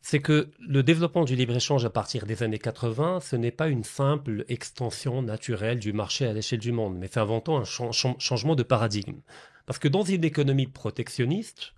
[0.01, 3.83] C'est que le développement du libre-échange à partir des années 80, ce n'est pas une
[3.83, 8.63] simple extension naturelle du marché à l'échelle du monde, mais c'est tout un changement de
[8.63, 9.19] paradigme.
[9.65, 11.73] Parce que dans une économie protectionniste,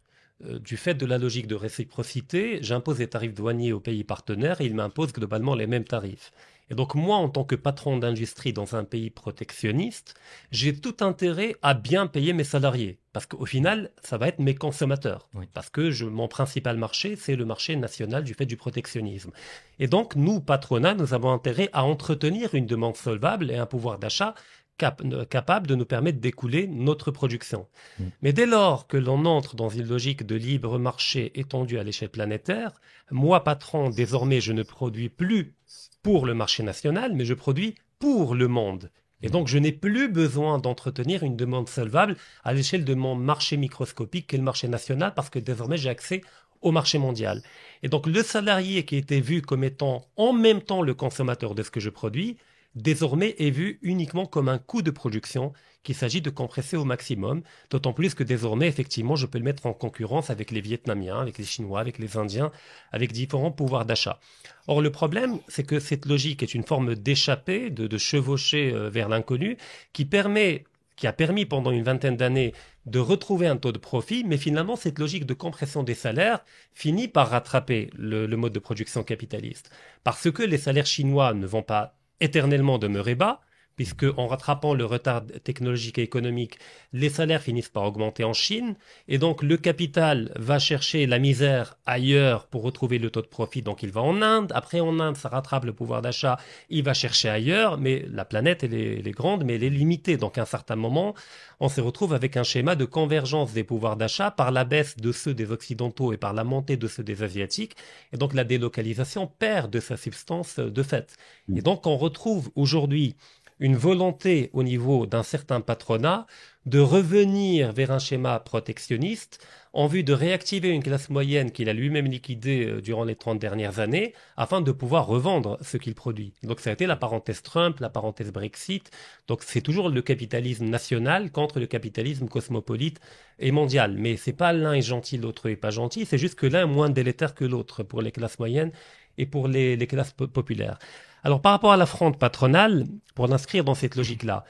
[0.46, 4.62] euh, du fait de la logique de réciprocité, j'impose des tarifs douaniers aux pays partenaires
[4.62, 6.32] et ils m'imposent globalement les mêmes tarifs.
[6.70, 10.16] Et donc moi, en tant que patron d'industrie dans un pays protectionniste,
[10.52, 13.00] j'ai tout intérêt à bien payer mes salariés.
[13.12, 15.30] Parce qu'au final, ça va être mes consommateurs.
[15.54, 19.32] Parce que je, mon principal marché, c'est le marché national du fait du protectionnisme.
[19.78, 24.00] Et donc, nous, patronat, nous avons intérêt à entretenir une demande solvable et un pouvoir
[24.00, 24.34] d'achat
[24.78, 27.68] capable de nous permettre d'écouler notre production.
[28.00, 28.04] Mm.
[28.22, 32.10] Mais dès lors que l'on entre dans une logique de libre marché étendue à l'échelle
[32.10, 32.72] planétaire,
[33.12, 35.56] moi, patron, désormais, je ne produis plus
[36.02, 38.92] pour le marché national, mais je produis pour le monde.
[39.22, 43.56] Et donc, je n'ai plus besoin d'entretenir une demande solvable à l'échelle de mon marché
[43.56, 46.22] microscopique qu'est le marché national, parce que désormais, j'ai accès
[46.62, 47.42] au marché mondial.
[47.84, 51.64] Et donc, le salarié qui était vu comme étant en même temps le consommateur de
[51.64, 52.38] ce que je produis,
[52.76, 57.44] désormais est vu uniquement comme un coût de production qu'il s'agit de compresser au maximum,
[57.70, 61.38] d'autant plus que désormais, effectivement, je peux le mettre en concurrence avec les Vietnamiens, avec
[61.38, 62.52] les Chinois, avec les Indiens,
[62.92, 64.20] avec différents pouvoirs d'achat.
[64.68, 69.10] Or, le problème, c'est que cette logique est une forme d'échapper, de, chevaucher euh, vers
[69.10, 69.58] l'inconnu,
[69.92, 70.64] qui permet
[70.96, 72.54] qui a permis pendant une vingtaine d'années
[72.86, 77.08] de retrouver un taux de profit, mais finalement cette logique de compression des salaires finit
[77.08, 79.72] par rattraper le mode de production capitaliste.
[80.04, 83.42] Parce que les salaires chinois ne vont pas éternellement demeurer bas,
[83.76, 86.60] puisque en rattrapant le retard technologique et économique,
[86.92, 88.76] les salaires finissent par augmenter en Chine,
[89.08, 93.62] et donc le capital va chercher la misère ailleurs pour retrouver le taux de profit,
[93.62, 96.38] donc il va en Inde, après en Inde ça rattrape le pouvoir d'achat,
[96.70, 100.38] il va chercher ailleurs, mais la planète elle est, grande, mais elle est limitée, donc
[100.38, 101.16] à un certain moment,
[101.60, 105.12] on se retrouve avec un schéma de convergence des pouvoirs d'achat par la baisse de
[105.12, 107.76] ceux des Occidentaux et par la montée de ceux des Asiatiques,
[108.12, 111.16] et donc la délocalisation perd de sa substance de fait.
[111.56, 113.16] Et donc on retrouve aujourd'hui
[113.64, 116.28] une volonté au niveau d'un certain patronat
[116.66, 121.74] de revenir vers un schéma protectionniste en vue de réactiver une classe moyenne qu'il a
[121.74, 126.34] lui-même liquidée euh, durant les 30 dernières années afin de pouvoir revendre ce qu'il produit.
[126.44, 128.92] Donc ça a été la parenthèse Trump, la parenthèse Brexit.
[129.28, 133.00] Donc c'est toujours le capitalisme national contre le capitalisme cosmopolite
[133.40, 133.96] et mondial.
[133.98, 136.72] Mais c'est pas l'un est gentil, l'autre est pas gentil, c'est juste que l'un est
[136.72, 138.72] moins délétère que l'autre pour les classes moyennes
[139.18, 140.80] et pour les, les classes populaires.
[141.24, 142.86] Alors par rapport à la fronde patronale,
[143.16, 144.46] pour l'inscrire dans cette logique-là,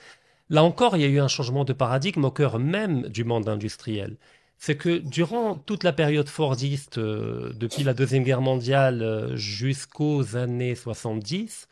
[0.50, 3.50] là encore, il y a eu un changement de paradigme au cœur même du monde
[3.50, 4.18] industriel
[4.66, 10.38] c'est que durant toute la période fordiste, euh, depuis la Deuxième Guerre mondiale euh, jusqu'aux
[10.38, 11.68] années 70,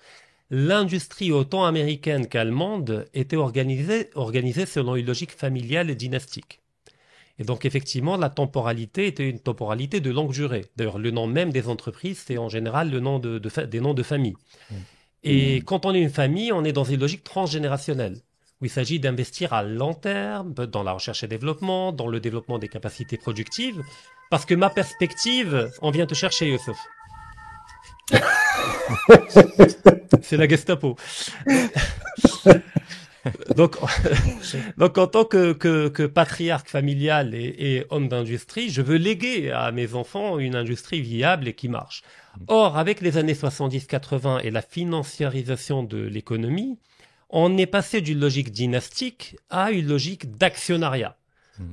[0.49, 6.60] l'industrie autant américaine qu'allemande était organisée, organisée selon une logique familiale et dynastique.
[7.39, 10.65] Et donc effectivement, la temporalité était une temporalité de longue durée.
[10.75, 14.03] D'ailleurs, le nom même des entreprises, c'est en général le nom de, des noms de
[14.03, 14.35] famille.
[14.69, 14.75] Mmh.
[15.23, 18.17] Et quand on est une famille, on est dans une logique transgénérationnelle
[18.61, 22.59] où il s'agit d'investir à long terme dans la recherche et développement, dans le développement
[22.59, 23.81] des capacités productives,
[24.29, 26.77] parce que ma perspective, on vient te chercher, Youssef.
[30.21, 30.95] C'est la Gestapo.
[33.55, 33.77] donc,
[34.77, 39.71] donc, en tant que, que, patriarche familial et, et homme d'industrie, je veux léguer à
[39.71, 42.03] mes enfants une industrie viable et qui marche.
[42.47, 46.79] Or, avec les années 70-80 et la financiarisation de l'économie,
[47.29, 51.17] on est passé d'une logique dynastique à une logique d'actionnariat.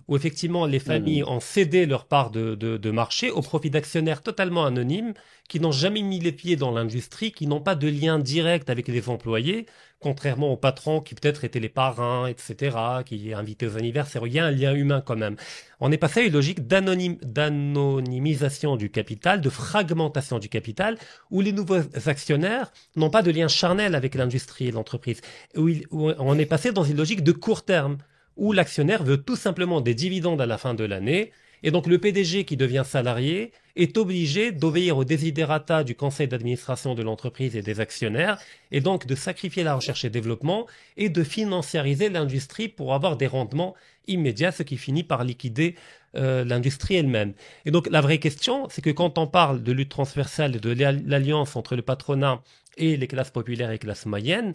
[0.07, 1.29] Où effectivement les familles hmm.
[1.29, 5.15] ont cédé leur part de, marché au profit d'actionnaires totalement anonymes
[5.49, 8.89] qui n'ont jamais mis les pieds dans l'industrie, qui n'ont pas de lien direct avec
[8.89, 9.67] les employés,
[9.99, 12.77] contrairement aux patrons qui peut-être étaient les parrains, etc.,
[13.07, 14.27] qui invitaient aux anniversaires.
[14.27, 15.37] Il y a un lien humain quand même.
[15.81, 20.99] On est passé à une logique d'anonymisation du capital, de fragmentation du capital,
[21.31, 25.23] où les nouveaux actionnaires n'ont pas de lien charnel avec l'industrie et l'entreprise.
[25.57, 27.97] où on est passé dans une logique de court terme,
[28.39, 31.33] où l'actionnaire veut tout simplement des dividendes à la fin de l'année,
[31.63, 36.95] et donc le PDG qui devient salarié est obligé d'obéir aux desiderata du conseil d'administration
[36.95, 38.39] de l'entreprise et des actionnaires,
[38.71, 40.67] et donc de sacrifier la recherche et développement
[40.97, 43.75] et de financiariser l'industrie pour avoir des rendements
[44.07, 45.75] immédiats, ce qui finit par liquider
[46.17, 47.35] euh, l'industrie elle-même.
[47.67, 50.71] Et donc la vraie question, c'est que quand on parle de lutte transversale et de
[50.71, 52.43] l'alliance entre le patronat
[52.77, 54.55] et les classes populaires et classes moyennes,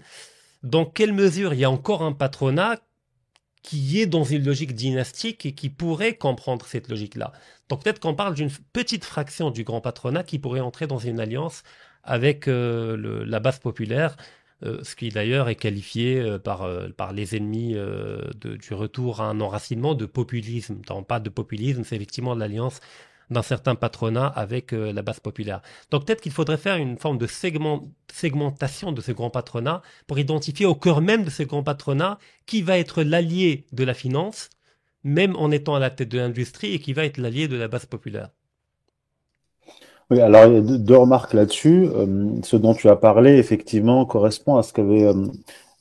[0.64, 2.80] dans quelle mesure il y a encore un patronat
[3.64, 7.32] qui est dans une logique dynastique et qui pourrait comprendre cette logique-là.
[7.70, 11.20] Donc peut-être qu'on parle d'une petite fraction du grand patronat qui pourrait entrer dans une
[11.20, 11.64] alliance
[12.04, 14.18] avec euh, la base populaire,
[14.64, 17.76] euh, ce qui d'ailleurs est qualifié euh, par, par les ennemis
[18.36, 20.82] du retour à un enracinement de populisme.
[20.90, 22.82] Non, pas de populisme, c'est effectivement l'alliance
[23.34, 25.62] d'un certain patronat avec euh, la base populaire.
[25.92, 30.66] Donc peut-être qu'il faudrait faire une forme de segmentation de ce grand patronat pour identifier
[30.66, 34.50] au cœur même de ce grand patronat qui va être l'allié de la finance,
[35.04, 37.68] même en étant à la tête de l'industrie, et qui va être l'allié de la
[37.68, 38.30] base populaire.
[40.10, 41.88] Oui, alors il y a deux, remarques là-dessus.
[41.88, 45.28] Euh, ce dont tu as parlé, effectivement, correspond à ce qu'avait euh,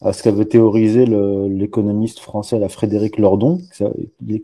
[0.03, 3.61] à ce qu'avait théorisé l'économiste français la Frédéric Lordon,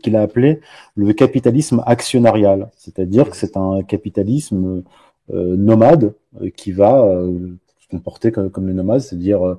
[0.01, 0.61] qu'il a appelé
[0.95, 4.83] le capitalisme actionnarial, c'est-à-dire que c'est un capitalisme
[5.31, 7.49] euh, nomade euh, qui va euh,
[7.79, 9.57] se comporter comme, comme les nomades, c'est-à-dire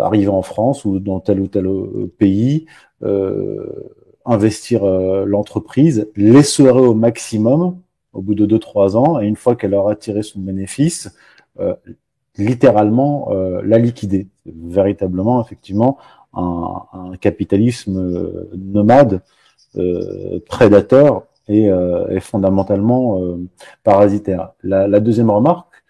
[0.00, 1.68] arriver en France ou dans tel ou tel
[2.16, 2.66] pays,
[4.24, 7.78] investir l'entreprise, l'essorer au maximum
[8.12, 11.12] au bout de 2-3 ans, et une fois qu'elle aura tiré son bénéfice,
[12.36, 14.28] littéralement euh, la liquider.
[14.46, 15.98] Véritablement, effectivement,
[16.34, 19.22] un, un capitalisme euh, nomade,
[19.76, 21.70] euh, prédateur et,
[22.10, 23.20] et fondamentalement
[23.82, 24.52] parasitaire.
[24.62, 25.82] La, la, deuxième remarque,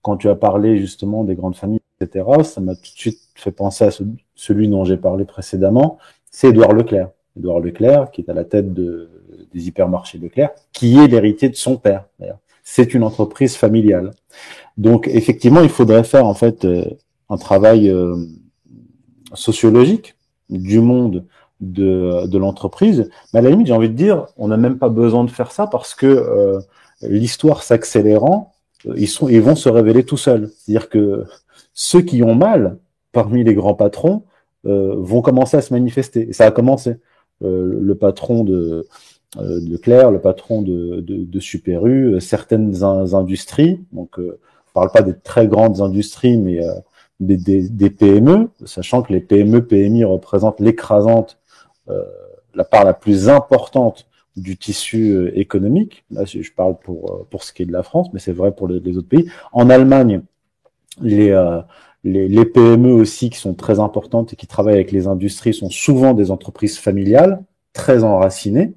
[0.00, 3.52] quand tu as parlé justement des grandes familles, etc., ça m'a tout de suite fait
[3.52, 3.90] penser à
[4.34, 5.98] celui dont j'ai parlé précédemment,
[6.30, 7.10] c'est Édouard Leclerc.
[7.36, 9.10] Édouard Leclerc, qui est à la tête de,
[9.52, 12.38] des hypermarchés Leclerc, qui est l'héritier de son père, d'ailleurs.
[12.62, 14.12] C'est une entreprise familiale.
[14.78, 16.84] Donc effectivement, il faudrait faire en fait euh,
[17.30, 18.16] un travail euh,
[19.34, 20.16] sociologique
[20.50, 21.24] du monde
[21.60, 23.10] de, de l'entreprise.
[23.32, 25.52] Mais à la limite, j'ai envie de dire, on n'a même pas besoin de faire
[25.52, 26.60] ça parce que euh,
[27.02, 28.52] l'histoire s'accélérant,
[28.96, 30.50] ils, sont, ils vont se révéler tout seuls.
[30.58, 31.24] C'est-à-dire que
[31.72, 32.78] ceux qui ont mal
[33.12, 34.24] parmi les grands patrons
[34.64, 36.28] vont commencer à se manifester.
[36.28, 36.96] Et ça a commencé.
[37.40, 38.86] le patron de,
[39.36, 44.18] de Claire, le patron de, de, de certaines industries, donc
[44.74, 46.72] parle pas des très grandes industries, mais euh,
[47.20, 51.38] des, des, des, PME, sachant que les PME, PMI représentent l'écrasante,
[51.88, 52.02] euh,
[52.54, 54.06] la part la plus importante
[54.36, 56.04] du tissu euh, économique.
[56.10, 58.68] Là, je parle pour, pour ce qui est de la France, mais c'est vrai pour
[58.68, 59.30] les, autres pays.
[59.52, 60.22] En Allemagne,
[61.00, 61.30] les,
[62.04, 66.14] les, PME aussi qui sont très importantes et qui travaillent avec les industries sont souvent
[66.14, 67.42] des entreprises familiales,
[67.72, 68.74] très enracinées.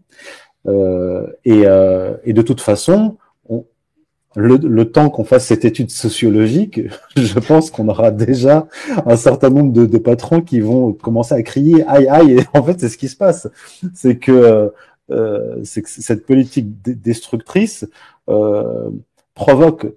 [0.67, 3.17] Euh, et, euh, et, de toute façon,
[4.37, 6.81] le, le, temps qu'on fasse cette étude sociologique,
[7.15, 8.67] je pense qu'on aura déjà
[9.05, 12.39] un certain nombre de, de, patrons qui vont commencer à crier aïe aïe.
[12.39, 13.49] Et en fait, c'est ce qui se passe.
[13.95, 14.71] C'est que,
[15.09, 17.87] euh, que cette politique destructrice
[18.29, 18.91] euh,
[19.33, 19.87] provoque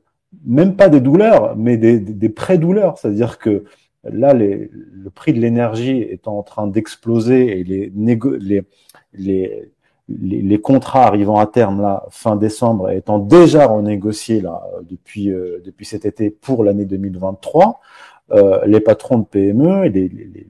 [0.46, 2.96] même pas des douleurs, mais des, des, pré-douleurs.
[2.96, 3.64] C'est-à-dire que
[4.04, 8.62] là, les, le prix de l'énergie est en train d'exploser et les, les,
[9.12, 9.70] les,
[10.20, 15.86] les, contrats arrivant à terme là fin décembre étant déjà renégociés là depuis euh, depuis
[15.86, 17.80] cet été pour l'année 2023,
[18.32, 20.46] euh, les patrons de PME et les, les,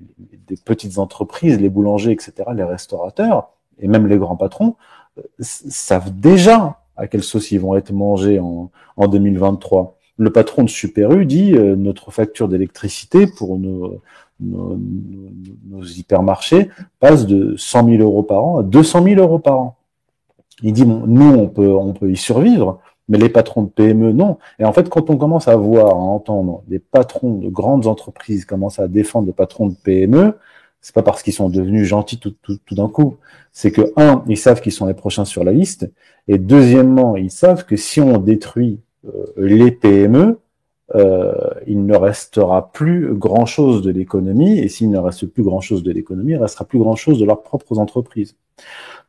[0.46, 4.76] des petites entreprises, les boulangers, etc., les restaurateurs et même les grands patrons
[5.18, 9.96] euh, savent déjà à quelle sauce ils vont être mangés en, en 2023.
[10.18, 14.02] Le patron de Super U dit euh, notre facture d'électricité pour nos,
[14.41, 19.76] nos, hypermarchés passe de 100 000 euros par an à 200 000 euros par an.
[20.62, 24.38] Il dit nous on peut on peut y survivre, mais les patrons de PME non.
[24.59, 28.45] Et en fait, quand on commence à voir, à entendre des patrons de grandes entreprises
[28.45, 30.36] commencer à défendre les patrons de PME,
[30.80, 32.34] c'est pas parce qu'ils sont devenus gentils tout
[32.72, 33.16] d'un coup.
[33.53, 35.91] C'est que un, ils savent qu'ils sont les prochains sur la liste,
[36.28, 40.38] et deuxièmement, ils savent que si on détruit euh, les PME,
[40.95, 41.32] euh,
[41.66, 46.32] il ne restera plus grand-chose de l'économie, et s'il ne reste plus grand-chose de l'économie,
[46.32, 48.36] il restera plus grand-chose de leurs propres entreprises.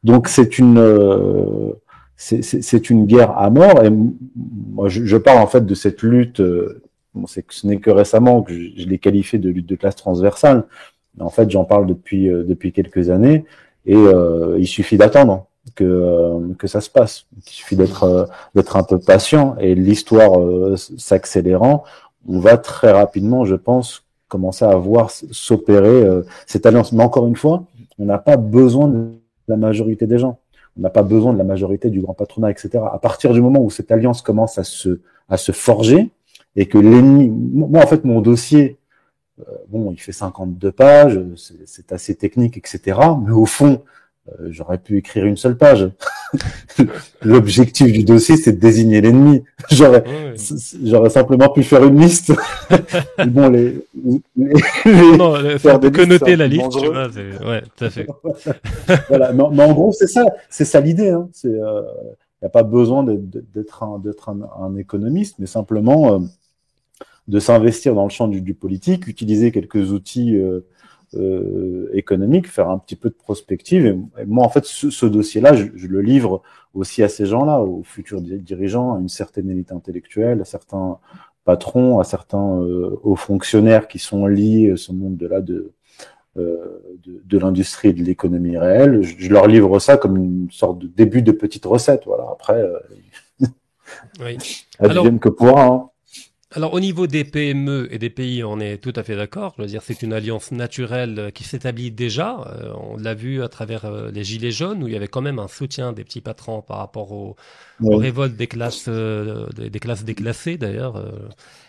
[0.04, 1.74] Donc c'est une euh,
[2.18, 6.40] c'est une guerre à mort, et moi je, parle en fait de cette lutte.
[6.40, 6.84] Euh,
[7.16, 10.66] bon, ce n'est que récemment que je, l'ai qualifié de lutte de classe transversale,
[11.20, 13.44] en fait, j'en parle depuis depuis quelques années
[13.86, 13.98] et
[14.58, 17.26] il suffit d'attendre que euh, que ça se passe.
[17.38, 20.40] Il suffit d'être d'être un peu patient et l'histoire
[20.98, 21.84] s'accélérant,
[22.28, 26.06] on va très rapidement, je pense, commencer à voir s'opérer
[26.48, 26.92] cette alliance.
[26.92, 27.64] Mais encore une fois,
[28.00, 29.12] on n'a pas besoin de
[29.48, 30.40] la majorité des gens.
[30.78, 32.80] On n'a pas besoin de la majorité du grand patronat, etc.
[32.92, 36.12] À partir du moment où cette alliance commence à se à se forger
[36.56, 38.78] et que l'ennemi, moi en fait mon dossier
[39.40, 41.20] euh, bon, il fait 52 pages,
[41.66, 43.00] c'est assez technique, etc.
[43.26, 43.78] Mais au fond, euh,
[44.50, 45.90] j'aurais pu écrire une seule page.
[47.24, 49.44] L'objectif du dossier, c'est de désigner l'ennemi.
[49.72, 50.04] J'aurais,
[50.84, 52.34] j'aurais simplement pu faire une liste.
[53.28, 53.86] bon, les,
[54.36, 58.08] les non, faire que noter la liste, tu vois, ouais, tout à fait.
[59.10, 61.10] voilà, mais, mais, en gros, c'est ça, c'est ça l'idée.
[61.10, 61.30] Hein.
[61.34, 61.82] C'est, il euh,
[62.42, 66.20] n'y a pas besoin d'être un, d'être un, un, économiste, mais simplement euh,
[67.28, 70.66] de s'investir dans le champ du, politique, utiliser quelques outils euh,
[71.16, 73.86] euh, économiques, faire un petit peu de prospective.
[73.86, 76.42] Et, moi, en fait, ce, dossier-là, je, le livre
[76.74, 81.00] aussi à ces gens-là, aux futurs dirigeants, à une certaine élite intellectuelle, à certains
[81.44, 85.74] patrons, à certains euh, hauts fonctionnaires qui sont liés à ce monde-là de,
[86.38, 89.02] de, de l'industrie et de l'économie réelle.
[89.02, 92.04] Je, leur livre ça comme une sorte de début de petite recette.
[92.06, 92.26] Voilà.
[92.32, 92.64] Après,
[94.22, 94.38] oui.
[94.80, 95.66] advienne que pourra.
[95.66, 95.91] Hein.
[96.54, 99.54] Alors au niveau des PME et des pays, on est tout à fait d'accord.
[99.56, 102.42] Je veux dire, c'est une alliance naturelle qui s'établit déjà.
[102.42, 105.22] Euh, on l'a vu à travers euh, les gilets jaunes, où il y avait quand
[105.22, 107.38] même un soutien des petits patrons par rapport aux,
[107.80, 111.02] révoltes des classes, euh, des, classes déclassées d'ailleurs.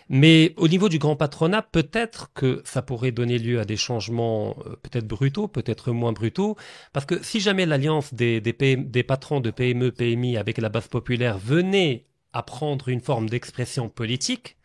[0.09, 4.57] Mais au niveau du grand patronat, peut-être que ça pourrait donner lieu à des changements
[4.83, 6.57] peut-être brutaux, peut-être moins brutaux,
[6.93, 10.89] parce que si jamais l'alliance des, des, des patrons de PME, PMI avec la base
[10.89, 14.57] populaire venait à prendre une forme d'expression politique,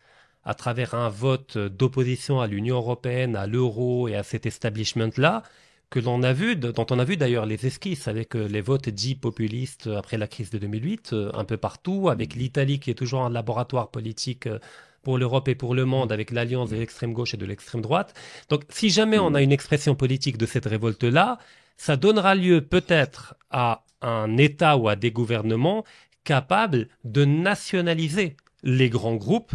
[0.48, 5.42] à travers un vote d'opposition à l'Union européenne, à l'euro et à cet establishment-là,
[5.90, 8.88] que l'on a vu, dont on a vu d'ailleurs les esquisses avec euh, les votes
[8.88, 12.94] dits populistes après la crise de 2008, euh, un peu partout, avec l'Italie qui est
[12.94, 14.58] toujours un laboratoire politique euh,
[15.02, 18.14] pour l'Europe et pour le monde, avec l'alliance de l'extrême gauche et de l'extrême droite.
[18.48, 21.38] Donc si jamais on a une expression politique de cette révolte-là,
[21.76, 25.84] ça donnera lieu peut-être à un État ou à des gouvernements
[26.24, 29.54] capables de nationaliser les grands groupes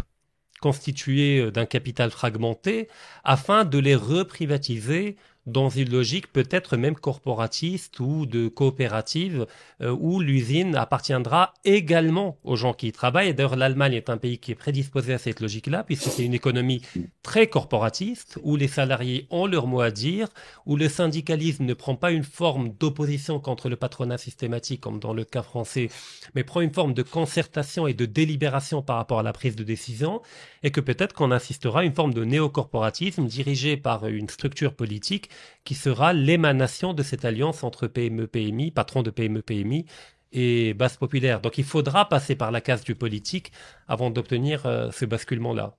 [0.64, 2.88] constitués euh, d'un capital fragmenté
[3.22, 5.16] afin de les reprivatiser
[5.46, 9.46] dans une logique peut-être même corporatiste ou de coopérative
[9.82, 13.34] euh, où l'usine appartiendra également aux gens qui y travaillent.
[13.34, 16.82] D'ailleurs, l'Allemagne est un pays qui est prédisposé à cette logique-là puisque c'est une économie
[17.22, 20.28] très corporatiste où les salariés ont leur mot à dire,
[20.66, 25.12] où le syndicalisme ne prend pas une forme d'opposition contre le patronat systématique comme dans
[25.12, 25.90] le cas français,
[26.34, 29.64] mais prend une forme de concertation et de délibération par rapport à la prise de
[29.64, 30.22] décision
[30.62, 35.28] et que peut-être qu'on assistera à une forme de néocorporatisme dirigé par une structure politique
[35.64, 39.86] qui sera l'émanation de cette alliance entre PME-PMI, patron de PME-PMI
[40.34, 41.40] et base populaire.
[41.40, 43.52] Donc il faudra passer par la case du politique
[43.88, 45.76] avant d'obtenir euh, ce basculement-là.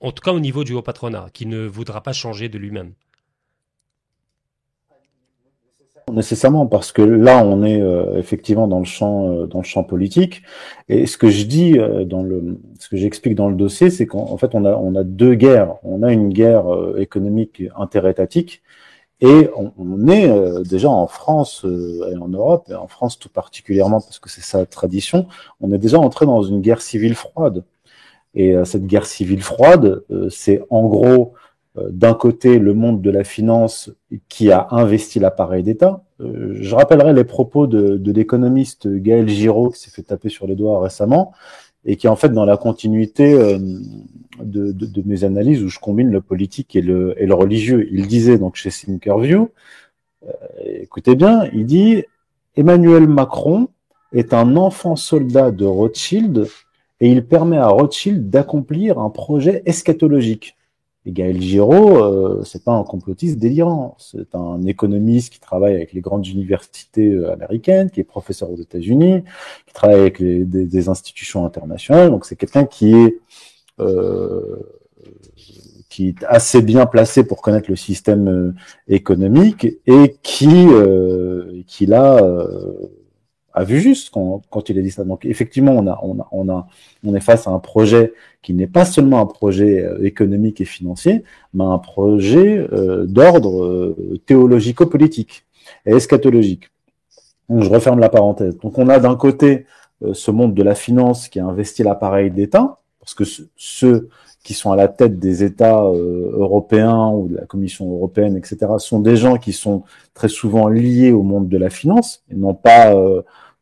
[0.00, 2.92] en tout cas au niveau du haut patronat, qui ne voudra pas changer de lui-même.
[6.12, 9.84] Nécessairement, parce que là, on est euh, effectivement dans le champ euh, dans le champ
[9.84, 10.42] politique.
[10.90, 14.36] Et ce que je dis dans le, ce que j'explique dans le dossier, c'est qu'en
[14.36, 15.76] fait, on a on a deux guerres.
[15.82, 16.66] On a une guerre
[16.98, 18.62] économique interétatique,
[19.20, 20.28] et on, est
[20.68, 24.66] déjà en France et en Europe, et en France tout particulièrement parce que c'est sa
[24.66, 25.26] tradition.
[25.60, 27.64] On est déjà entré dans une guerre civile froide.
[28.34, 31.34] Et cette guerre civile froide, c'est en gros
[31.76, 33.90] euh, d'un côté le monde de la finance
[34.28, 36.04] qui a investi l'appareil d'État.
[36.20, 40.46] Euh, je rappellerai les propos de, de l'économiste Gaël Giraud qui s'est fait taper sur
[40.46, 41.32] les doigts récemment
[41.84, 43.58] et qui en fait dans la continuité euh,
[44.40, 47.88] de, mes analyses où je combine le politique et le, religieux.
[47.92, 49.50] Il disait donc chez Thinkerview,
[50.64, 52.04] écoutez bien, il dit
[52.56, 53.68] Emmanuel Macron
[54.12, 56.48] est un enfant soldat de Rothschild
[57.00, 60.56] et il permet à Rothschild d'accomplir un projet eschatologique.
[61.06, 63.96] Et Gaël Giraud, euh, c'est pas un complotiste délirant.
[63.98, 68.56] C'est un économiste qui travaille avec les grandes universités euh, américaines, qui est professeur aux
[68.56, 69.22] États-Unis,
[69.66, 72.10] qui travaille avec des, institutions internationales.
[72.10, 73.18] Donc c'est quelqu'un qui est
[73.80, 74.56] euh,
[75.94, 78.54] qui est assez bien placé pour connaître le système euh,
[78.88, 82.20] économique et qui euh, qui l'a
[83.54, 85.04] a vu juste quand, il a dit ça.
[85.04, 85.72] Donc effectivement,
[86.32, 90.64] on est face à un projet qui n'est pas seulement un projet euh, économique et
[90.64, 91.22] financier,
[91.54, 95.46] mais un projet euh, d'ordre euh, théologico-politique
[95.86, 96.70] et eschatologique.
[97.48, 98.58] Donc je referme la parenthèse.
[98.58, 99.66] Donc on a d'un côté
[100.12, 103.24] ce monde de la finance qui a investi l'appareil d'État, parce que
[103.56, 104.08] ceux
[104.44, 109.00] qui sont à la tête des États européens ou de la Commission européenne, etc., sont
[109.00, 109.82] des gens qui sont
[110.12, 112.94] très souvent liés au monde de la finance et non pas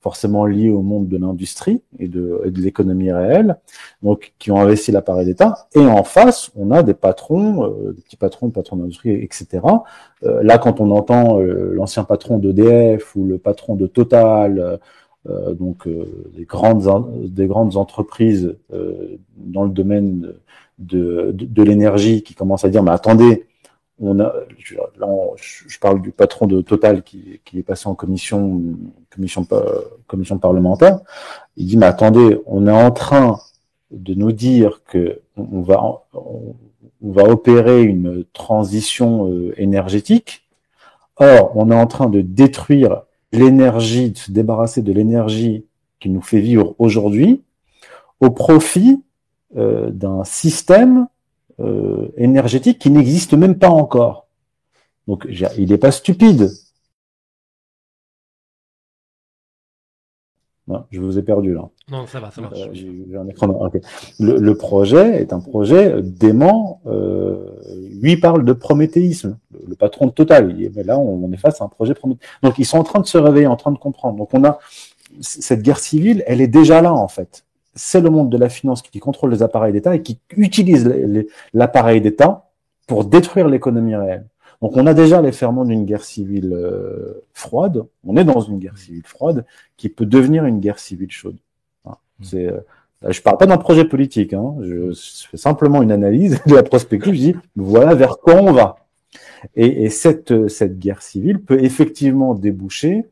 [0.03, 3.57] forcément liés au monde de l'industrie et de, de l'économie réelle,
[4.03, 5.69] donc qui ont investi l'appareil d'État.
[5.77, 9.61] Et en face, on a des patrons, euh, des petits patrons, patrons d'industrie, etc.
[10.25, 14.81] Euh, là, quand on entend euh, l'ancien patron d'EDF ou le patron de Total,
[15.57, 18.57] donc des grandes des grandes entreprises
[19.37, 20.41] dans le domaine de,
[20.87, 23.47] de, l'énergie qui commencent à dire mais attendez
[24.01, 28.61] on a, je, parle du patron de Total qui, est passé en commission,
[29.11, 29.47] commission,
[30.09, 31.01] commission parlementaire.
[31.57, 33.39] Il dit, mais attendez, on est en train
[33.93, 36.55] de nous dire que on va, on,
[37.03, 40.49] va opérer une transition euh, énergétique.
[41.17, 43.03] Or, on est en train de détruire
[43.33, 45.65] l'énergie, de se débarrasser de l'énergie
[46.01, 47.43] qui nous fait vivre aujourd'hui
[48.21, 49.03] au profit
[49.55, 51.09] euh, d'un système
[51.61, 54.29] euh, énergétique qui n'existe même pas encore.
[55.07, 56.51] Donc il n'est pas stupide.
[60.91, 61.69] je vous ai perdu là.
[61.91, 62.61] Non, ça va, ça marche.
[62.61, 63.71] Euh, un écran...
[64.19, 66.81] le, projet est un projet dément.
[68.01, 69.37] Lui parle de prométhéisme,
[69.69, 70.59] le, patron de Total.
[70.59, 72.27] Il mais là, on, est face à un projet prométhéisme.
[72.43, 74.17] Donc ils sont en train de se réveiller, en train de comprendre.
[74.17, 74.61] Donc on a
[75.21, 77.45] cette guerre civile, elle est déjà là en fait
[77.75, 80.93] c'est le monde de la finance qui contrôle les appareils d'État et qui utilise
[81.55, 82.51] l'appareil d'État
[82.87, 84.27] pour détruire l'économie réelle.
[84.61, 87.85] Donc on a déjà les ferments d'une guerre civile euh, froide.
[88.05, 89.45] On est dans une guerre civile froide
[89.77, 91.37] qui peut devenir une guerre civile chaude.
[91.85, 91.97] Hein.
[92.21, 92.25] Mmh.
[92.25, 92.61] C'est, euh,
[93.09, 94.33] je parle pas d'un projet politique.
[94.33, 94.55] Hein.
[94.61, 94.93] Je,
[95.31, 97.15] fais simplement une analyse de la prospective.
[97.15, 98.77] Je dis voilà vers quoi on va.
[99.57, 103.07] Et, et cette, cette guerre civile peut effectivement déboucher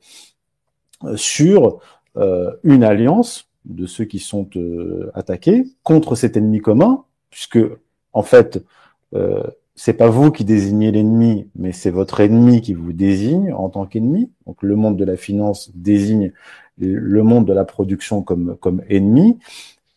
[1.04, 1.80] euh, sur
[2.16, 7.58] euh, une alliance de ceux qui sont euh, attaqués contre cet ennemi commun, puisque
[8.12, 8.64] en fait,
[9.14, 9.42] euh,
[9.74, 13.86] c'est pas vous qui désignez l'ennemi, mais c'est votre ennemi qui vous désigne en tant
[13.86, 14.30] qu'ennemi.
[14.46, 16.32] Donc le monde de la finance désigne
[16.78, 19.38] le monde de la production comme comme ennemi,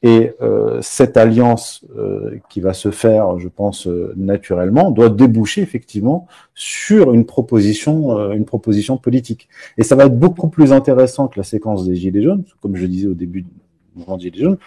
[0.03, 5.61] et euh, cette alliance euh, qui va se faire, je pense euh, naturellement, doit déboucher
[5.61, 9.47] effectivement sur une proposition, une proposition politique.
[9.77, 12.85] Et ça va être beaucoup plus intéressant que la séquence des gilets jaunes, comme je
[12.85, 13.51] disais au début du
[13.95, 14.57] mouvement des gilets jaunes.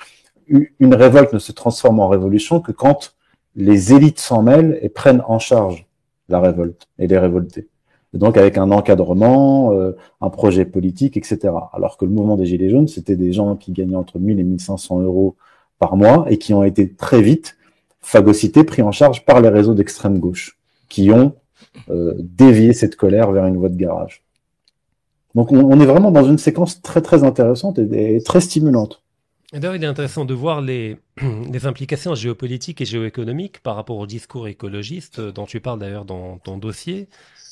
[0.49, 3.15] Une révolte ne se transforme en révolution que quand
[3.57, 5.87] les élites s'en mêlent et prennent en charge
[6.29, 7.69] la révolte et les révoltés
[8.17, 11.53] donc avec un encadrement, euh, un projet politique, etc.
[11.73, 14.45] Alors que le mouvement des Gilets jaunes, c'était des gens qui gagnaient entre 1000 et
[14.45, 15.37] 1500 euros
[15.79, 17.57] par mois et qui ont été très vite
[18.01, 20.59] phagocytés, pris en charge par les réseaux d'extrême gauche,
[20.89, 21.35] qui ont
[21.91, 24.23] euh, dévié cette colère vers une voie de garage.
[25.35, 29.03] Donc on, est vraiment dans une séquence très très intéressante et, très stimulante.
[29.53, 30.97] D'ailleurs, il est intéressant de voir les,
[31.53, 36.39] les, implications géopolitiques et géoéconomiques par rapport au discours écologiste dont tu parles d'ailleurs dans
[36.39, 37.09] ton dossier.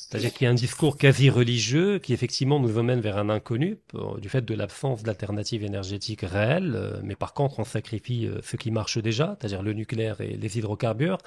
[0.07, 3.79] C'est-à-dire qu'il y a un discours quasi religieux qui effectivement nous emmène vers un inconnu
[4.19, 8.55] du fait de l'absence d'alternatives énergétiques réelles, euh, mais par contre on sacrifie euh, ce
[8.55, 11.17] qui marche déjà, c'est-à-dire le nucléaire et les hydrocarbures.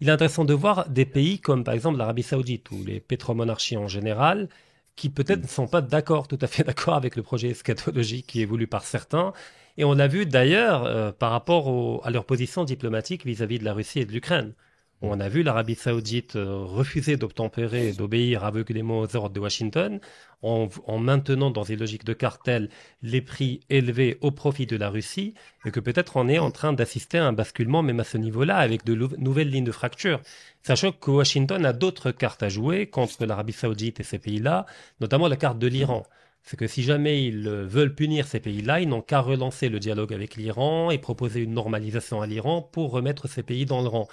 [0.00, 3.78] Il est intéressant de voir des pays comme par exemple l'Arabie saoudite ou les pétromonarchies
[3.78, 4.50] en général,
[4.94, 8.42] qui peut-être ne sont pas d'accord, tout à fait d'accord avec le projet eschatologique qui
[8.42, 9.32] est voulu par certains.
[9.78, 13.64] Et on l'a vu d'ailleurs euh, par rapport à leur position diplomatique vis-à-vis -vis de
[13.64, 14.52] la Russie et de l'Ukraine.
[15.00, 20.00] On a vu l'Arabie saoudite euh, refuser d'obtempérer et d'obéir aveuglément aux ordres de Washington
[20.42, 20.68] en,
[20.98, 22.68] maintenant dans une logique de cartel
[23.02, 25.34] les prix élevés au profit de la Russie
[25.64, 28.56] et que peut-être on est en train d'assister à un basculement même à ce niveau-là
[28.56, 30.20] avec de nouvelles lignes de fracture.
[30.64, 34.66] Sachant que Washington a d'autres cartes à jouer contre l'Arabie saoudite et ces pays-là,
[35.00, 36.04] notamment la carte de l'Iran
[36.42, 40.14] c'est que si jamais ils veulent punir ces pays-là, ils n'ont qu'à relancer le dialogue
[40.14, 44.08] avec l'Iran et proposer une normalisation à l'Iran pour remettre ces pays dans le rang.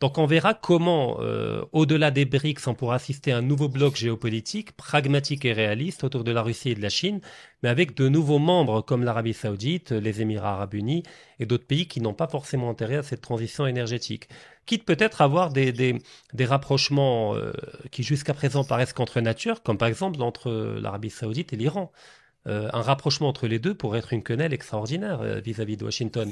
[0.00, 3.96] Donc on verra comment, euh, au-delà des BRICS, on pourra assister à un nouveau bloc
[3.96, 7.20] géopolitique, pragmatique et réaliste autour de la Russie et de la Chine,
[7.64, 11.02] mais avec de nouveaux membres comme l'Arabie saoudite, les Émirats arabes unis
[11.40, 14.28] et d'autres pays qui n'ont pas forcément intérêt à cette transition énergétique.
[14.66, 17.52] Quitte peut-être à avoir des, des, rapprochements euh,
[17.90, 21.90] qui jusqu'à présent paraissent contre nature, comme par exemple entre l'Arabie saoudite et l'Iran.
[22.46, 25.84] Euh, un rapprochement entre les deux pourrait être une quenelle extraordinaire vis à -vis de
[25.84, 26.30] Washington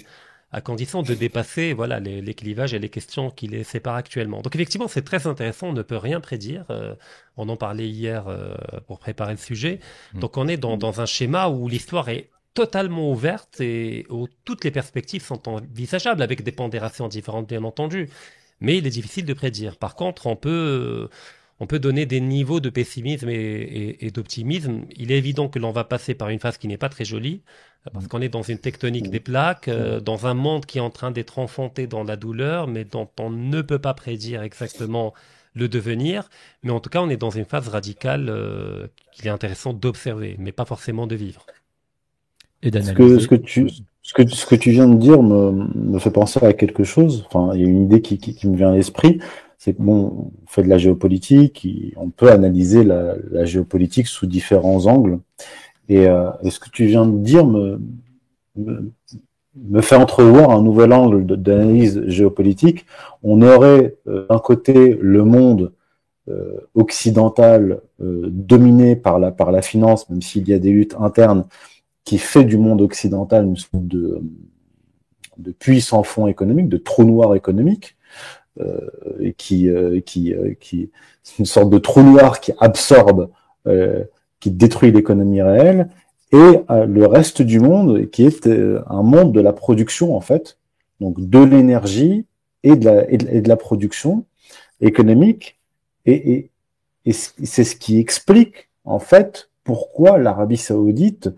[0.53, 4.43] à condition de dépasser voilà, les, clivages et les questions qui les séparent actuellement.
[4.43, 6.65] Donc effectivement, c'est très intéressant, on ne peut rien prédire.
[6.71, 6.95] Euh,
[7.37, 8.55] on en parlait hier euh,
[8.87, 9.81] pour préparer le sujet.
[10.15, 10.21] Mm.
[10.21, 14.65] Donc on est dans, dans un schéma où l'histoire est totalement ouverte et où toutes
[14.65, 18.09] les perspectives sont envisageables avec des pondérations différentes, bien entendu.
[18.61, 19.77] Mais il est difficile de prédire.
[19.77, 21.11] Par contre, on peut
[21.61, 24.83] on peut donner des niveaux de pessimisme et, d'optimisme.
[24.97, 27.43] Il est évident que l'on va passer par une phase qui n'est pas très jolie,
[27.93, 28.09] parce mm.
[28.09, 30.01] qu'on est dans une tectonique des plaques, euh, mm.
[30.03, 33.31] dans un monde qui est en train d'être enfanté dans la douleur, mais dont on
[33.31, 35.15] ne peut pas prédire exactement
[35.55, 36.29] le devenir.
[36.63, 40.37] Mais en tout cas, on est dans une phase radicale euh, qu'il est intéressant d'observer,
[40.39, 41.47] mais pas forcément de vivre.
[42.63, 43.71] Et ce que, ce, que tu,
[44.03, 47.25] ce, que, ce que tu viens de dire me, me fait penser à quelque chose.
[47.27, 49.21] Enfin, il y a une idée qui, qui, qui me vient à l'esprit
[49.59, 55.19] c'est bon, on fait de la géopolitique, on peut analyser la, géopolitique sous différents angles.
[55.89, 57.81] Et, euh, ce que tu viens de dire me,
[58.57, 62.87] me, fait entrevoir un nouvel angle d'analyse géopolitique.
[63.23, 65.73] On aurait euh, d'un côté le monde
[66.29, 70.97] euh, occidental euh, dominé par la, par la finance, même s'il y a des luttes
[70.99, 71.45] internes,
[72.03, 74.21] qui fait du monde occidental une sorte de,
[75.39, 77.97] de puits sans fond économique, de trou noir économique.
[78.61, 80.91] Euh, qui, euh, qui, euh, qui
[81.39, 83.29] une sorte de trou noir qui absorbe,
[84.39, 85.91] qui détruit l'économie réelle,
[86.31, 90.57] et le reste du monde qui est un monde de la production en fait,
[91.01, 92.27] donc de l'énergie
[92.63, 94.25] et, de la, et de la production
[94.81, 95.59] économique,
[96.05, 96.51] et, et,
[97.07, 101.31] et c'est ce qui explique en fait pourquoi l'Arabie saoudite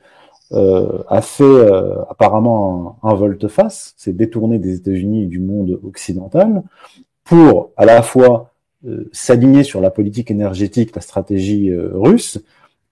[0.52, 5.78] euh, a fait euh, apparemment un, un volte-face, s'est détourné des États-Unis et du monde
[5.84, 6.62] occidental
[7.28, 8.54] pour à la fois
[8.86, 12.42] euh, s'aligner sur la politique énergétique, la stratégie euh, russe,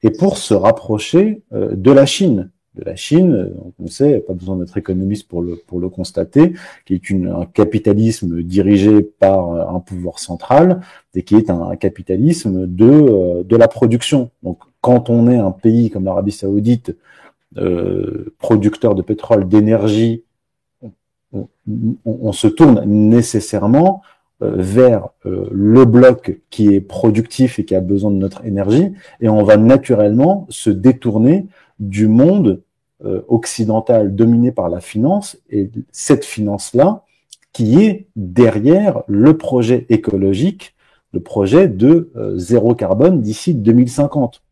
[0.02, 2.50] et pour se rapprocher euh, de la Chine.
[2.74, 6.52] De la Chine, on sait, pas besoin d'être économiste pour le, pour le constater,
[6.84, 10.82] qui est une, un capitalisme dirigé par un pouvoir central
[11.14, 14.30] et qui est un, capitalisme de, de la production.
[14.42, 16.94] Donc, quand on est un pays comme l'Arabie Saoudite,
[18.38, 20.22] producteur de pétrole, d'énergie,
[21.32, 21.48] on,
[22.04, 27.80] on, se tourne nécessairement euh, vers euh, le bloc qui est productif et qui a
[27.80, 31.46] besoin de notre énergie, et on va naturellement se détourner
[31.78, 32.62] du monde
[33.04, 37.02] euh, occidental dominé par la finance, et cette finance-là
[37.52, 40.74] qui est derrière le projet écologique,
[41.12, 44.42] le projet de zéro carbone d'ici 2050.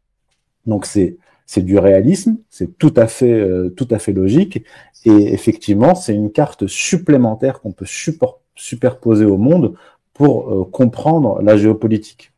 [0.65, 4.65] Donc c'est c'est du réalisme, c'est tout à fait tout à fait logique,
[5.05, 9.75] et effectivement c'est une carte supplémentaire qu'on peut supporter superposé au monde
[10.13, 12.33] pour euh, comprendre la géopolitique.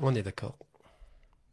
[0.00, 0.56] On est d'accord.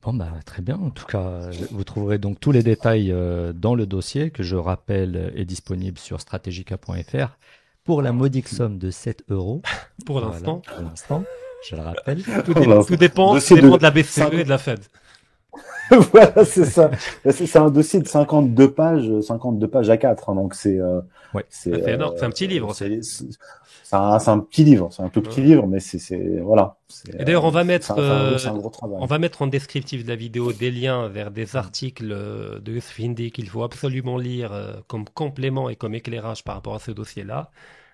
[0.02, 0.76] Bon, bah, très bien.
[0.76, 4.58] En tout cas, vous trouverez donc tous les détails euh, dans le dossier que je
[4.58, 7.38] rappelle est disponible sur strategica.fr
[7.86, 9.62] pour la modique somme de 7 euros.
[10.06, 10.62] pour l'instant.
[10.68, 11.24] pour l'instant,
[11.70, 12.24] je le rappelle.
[12.24, 12.54] Tout,
[12.98, 13.82] dépend, de...
[13.82, 14.82] la BCE et de la Fed.
[16.12, 16.90] voilà, c'est ça.
[17.30, 20.30] C'est un dossier de 52 pages, 52 pages à 4.
[20.30, 20.80] Hein, donc c'est.
[20.80, 21.02] Euh,
[21.34, 21.46] ouais.
[21.50, 22.16] C'est énorme.
[22.18, 22.74] C'est un petit livre.
[22.74, 22.86] C'est
[23.92, 24.90] un, un, petit livre.
[24.92, 26.78] C'est un tout petit livre, mais c'est voilà.
[27.20, 28.38] Et d'ailleurs, on va mettre, euh,
[28.84, 33.00] on va mettre en descriptif de la vidéo des liens vers des articles de Yusuf
[33.00, 36.92] Hindi qu'il faut absolument lire euh, comme complément et comme éclairage par rapport à ce
[36.92, 37.52] dossier-là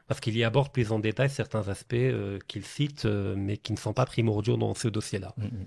[0.09, 3.71] parce qu'il y aborde plus en détail certains aspects euh, qu'il cite, euh, mais qui
[3.73, 5.33] ne sont pas primordiaux dans ce dossier-là.
[5.37, 5.65] Mm, mm.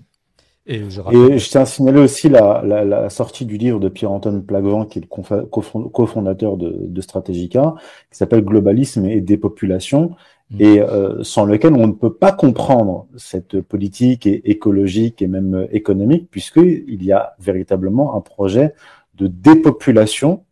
[0.65, 5.01] Et je, tiens à signaler aussi la, sortie du livre de Pierre-Antoine Plagvan, qui est
[5.01, 5.45] le
[5.89, 7.75] cofondateur de, de Stratégica,
[8.09, 10.15] qui s'appelle Globalisme et dépopulation,
[10.51, 10.61] mm.
[10.61, 16.29] et euh, sans lequel on ne peut pas comprendre cette politique écologique et même économique,
[16.31, 18.73] puisqu'il y a véritablement un projet
[19.15, 20.43] de dépopulation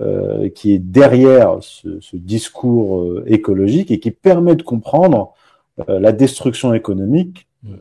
[0.00, 5.34] euh, qui est derrière ce, ce discours euh, écologique et qui permet de comprendre
[5.88, 7.74] euh, la destruction économique mm.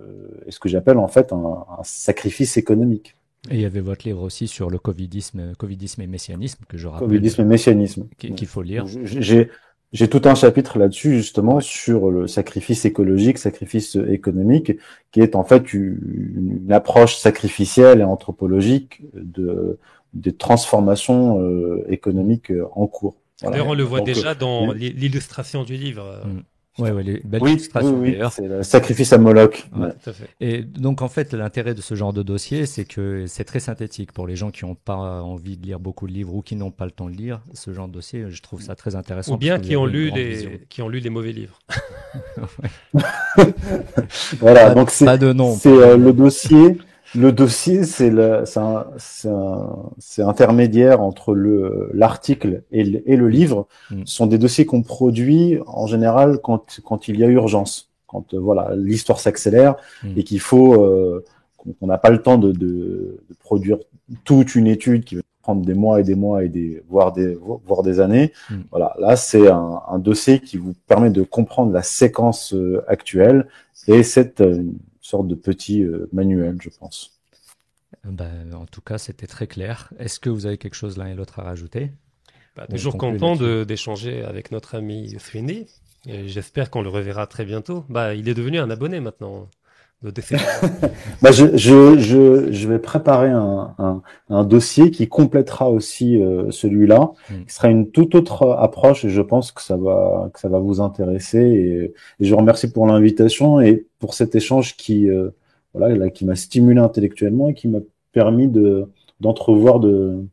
[0.45, 3.15] et ce que j'appelle en fait un, un, sacrifice économique.
[3.49, 6.87] Et il y avait votre livre aussi sur le covidisme, covidisme et messianisme que je
[6.87, 7.07] rappelle.
[7.07, 8.07] Covidisme et messianisme.
[8.17, 8.85] Qu'il faut lire.
[9.93, 14.73] J'ai tout un chapitre là-dessus justement sur le sacrifice écologique, sacrifice économique,
[15.13, 19.79] qui est en fait une, une approche sacrificielle et anthropologique de
[20.13, 23.15] des transformations euh, économiques euh, en cours.
[23.41, 26.23] D'ailleurs, on le voit déjà dans l'illustration du livre.
[26.25, 26.39] Mm.
[26.79, 29.67] Ouais, ouais, les belles oui, illustrations oui, oui, C'est le sacrifice à Moloch.
[29.75, 30.27] Ouais, tout à fait.
[30.39, 34.11] Et donc, en fait, l'intérêt de ce genre de dossier, c'est que c'est très synthétique
[34.11, 36.71] pour les gens qui n'ont pas envie de lire beaucoup de livres ou qui n'ont
[36.71, 37.41] pas le temps de lire.
[37.53, 39.33] Ce genre de dossier, je trouve ça très intéressant.
[39.33, 40.61] Ou bien qui ont, lu les...
[40.69, 41.59] qui ont lu les mauvais livres.
[44.39, 46.77] voilà, donc c'est euh, le dossier
[47.15, 48.11] le dossier, c'est
[49.97, 53.67] c'est intermédiaire entre le l'article et, le, et le livre.
[53.91, 54.01] Mm.
[54.05, 58.33] Ce sont des dossiers qu'on produit en général quand quand il y a urgence, quand
[58.33, 60.13] euh, voilà l'histoire s'accélère mm.
[60.17, 61.23] et qu'il faut euh,
[61.79, 63.77] qu'on n'a pas le temps de, de, de, produire
[64.23, 67.37] toute une étude qui va prendre des mois et des mois et des voire des
[67.65, 68.33] voire des années.
[68.49, 68.55] Mm.
[68.71, 73.47] Voilà, là c'est un, un, dossier qui vous permet de comprendre la séquence euh, actuelle
[73.87, 74.43] et cette
[75.07, 77.19] sorte de petit euh, manuel, je pense.
[78.03, 79.91] Ben, en tout cas, c'était très clair.
[79.97, 81.91] Est-ce que vous avez quelque chose l'un et l'autre à rajouter?
[82.55, 85.67] Bah, Toujours content d'échanger avec notre ami Swindy.
[86.05, 87.85] J'espère qu'on le reverra très bientôt.
[87.89, 89.49] Bah, il est devenu un abonné maintenant.
[91.21, 96.51] bah, je, je, je, je, vais préparer un, un, un, dossier qui complétera aussi euh,
[96.51, 97.11] celui-là.
[97.31, 97.45] Hmm.
[97.47, 100.59] qui sera une toute autre approche et je pense que ça va, que ça va
[100.59, 101.39] vous intéresser.
[101.39, 105.31] Et, et je vous remercie pour l'invitation et pour cet échange qui, euh,
[105.73, 107.79] voilà, là, qui m'a stimulé intellectuellement et qui m'a
[108.13, 108.87] permis de
[109.19, 110.23] d'entrevoir de,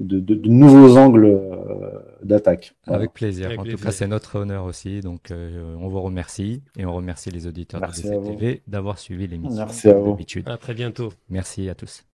[0.00, 1.90] de, de, nouveaux angles euh,
[2.22, 2.74] d'attaque.
[2.86, 3.50] Avec plaisir.
[3.58, 5.00] en tout cas, c'est notre honneur aussi.
[5.00, 9.56] Donc, euh, on vous remercie et on remercie les auditeurs de DCTV d'avoir suivi l'émission.
[9.56, 10.16] Merci à vous.
[10.46, 11.12] À très bientôt.
[11.28, 12.07] Merci à tous.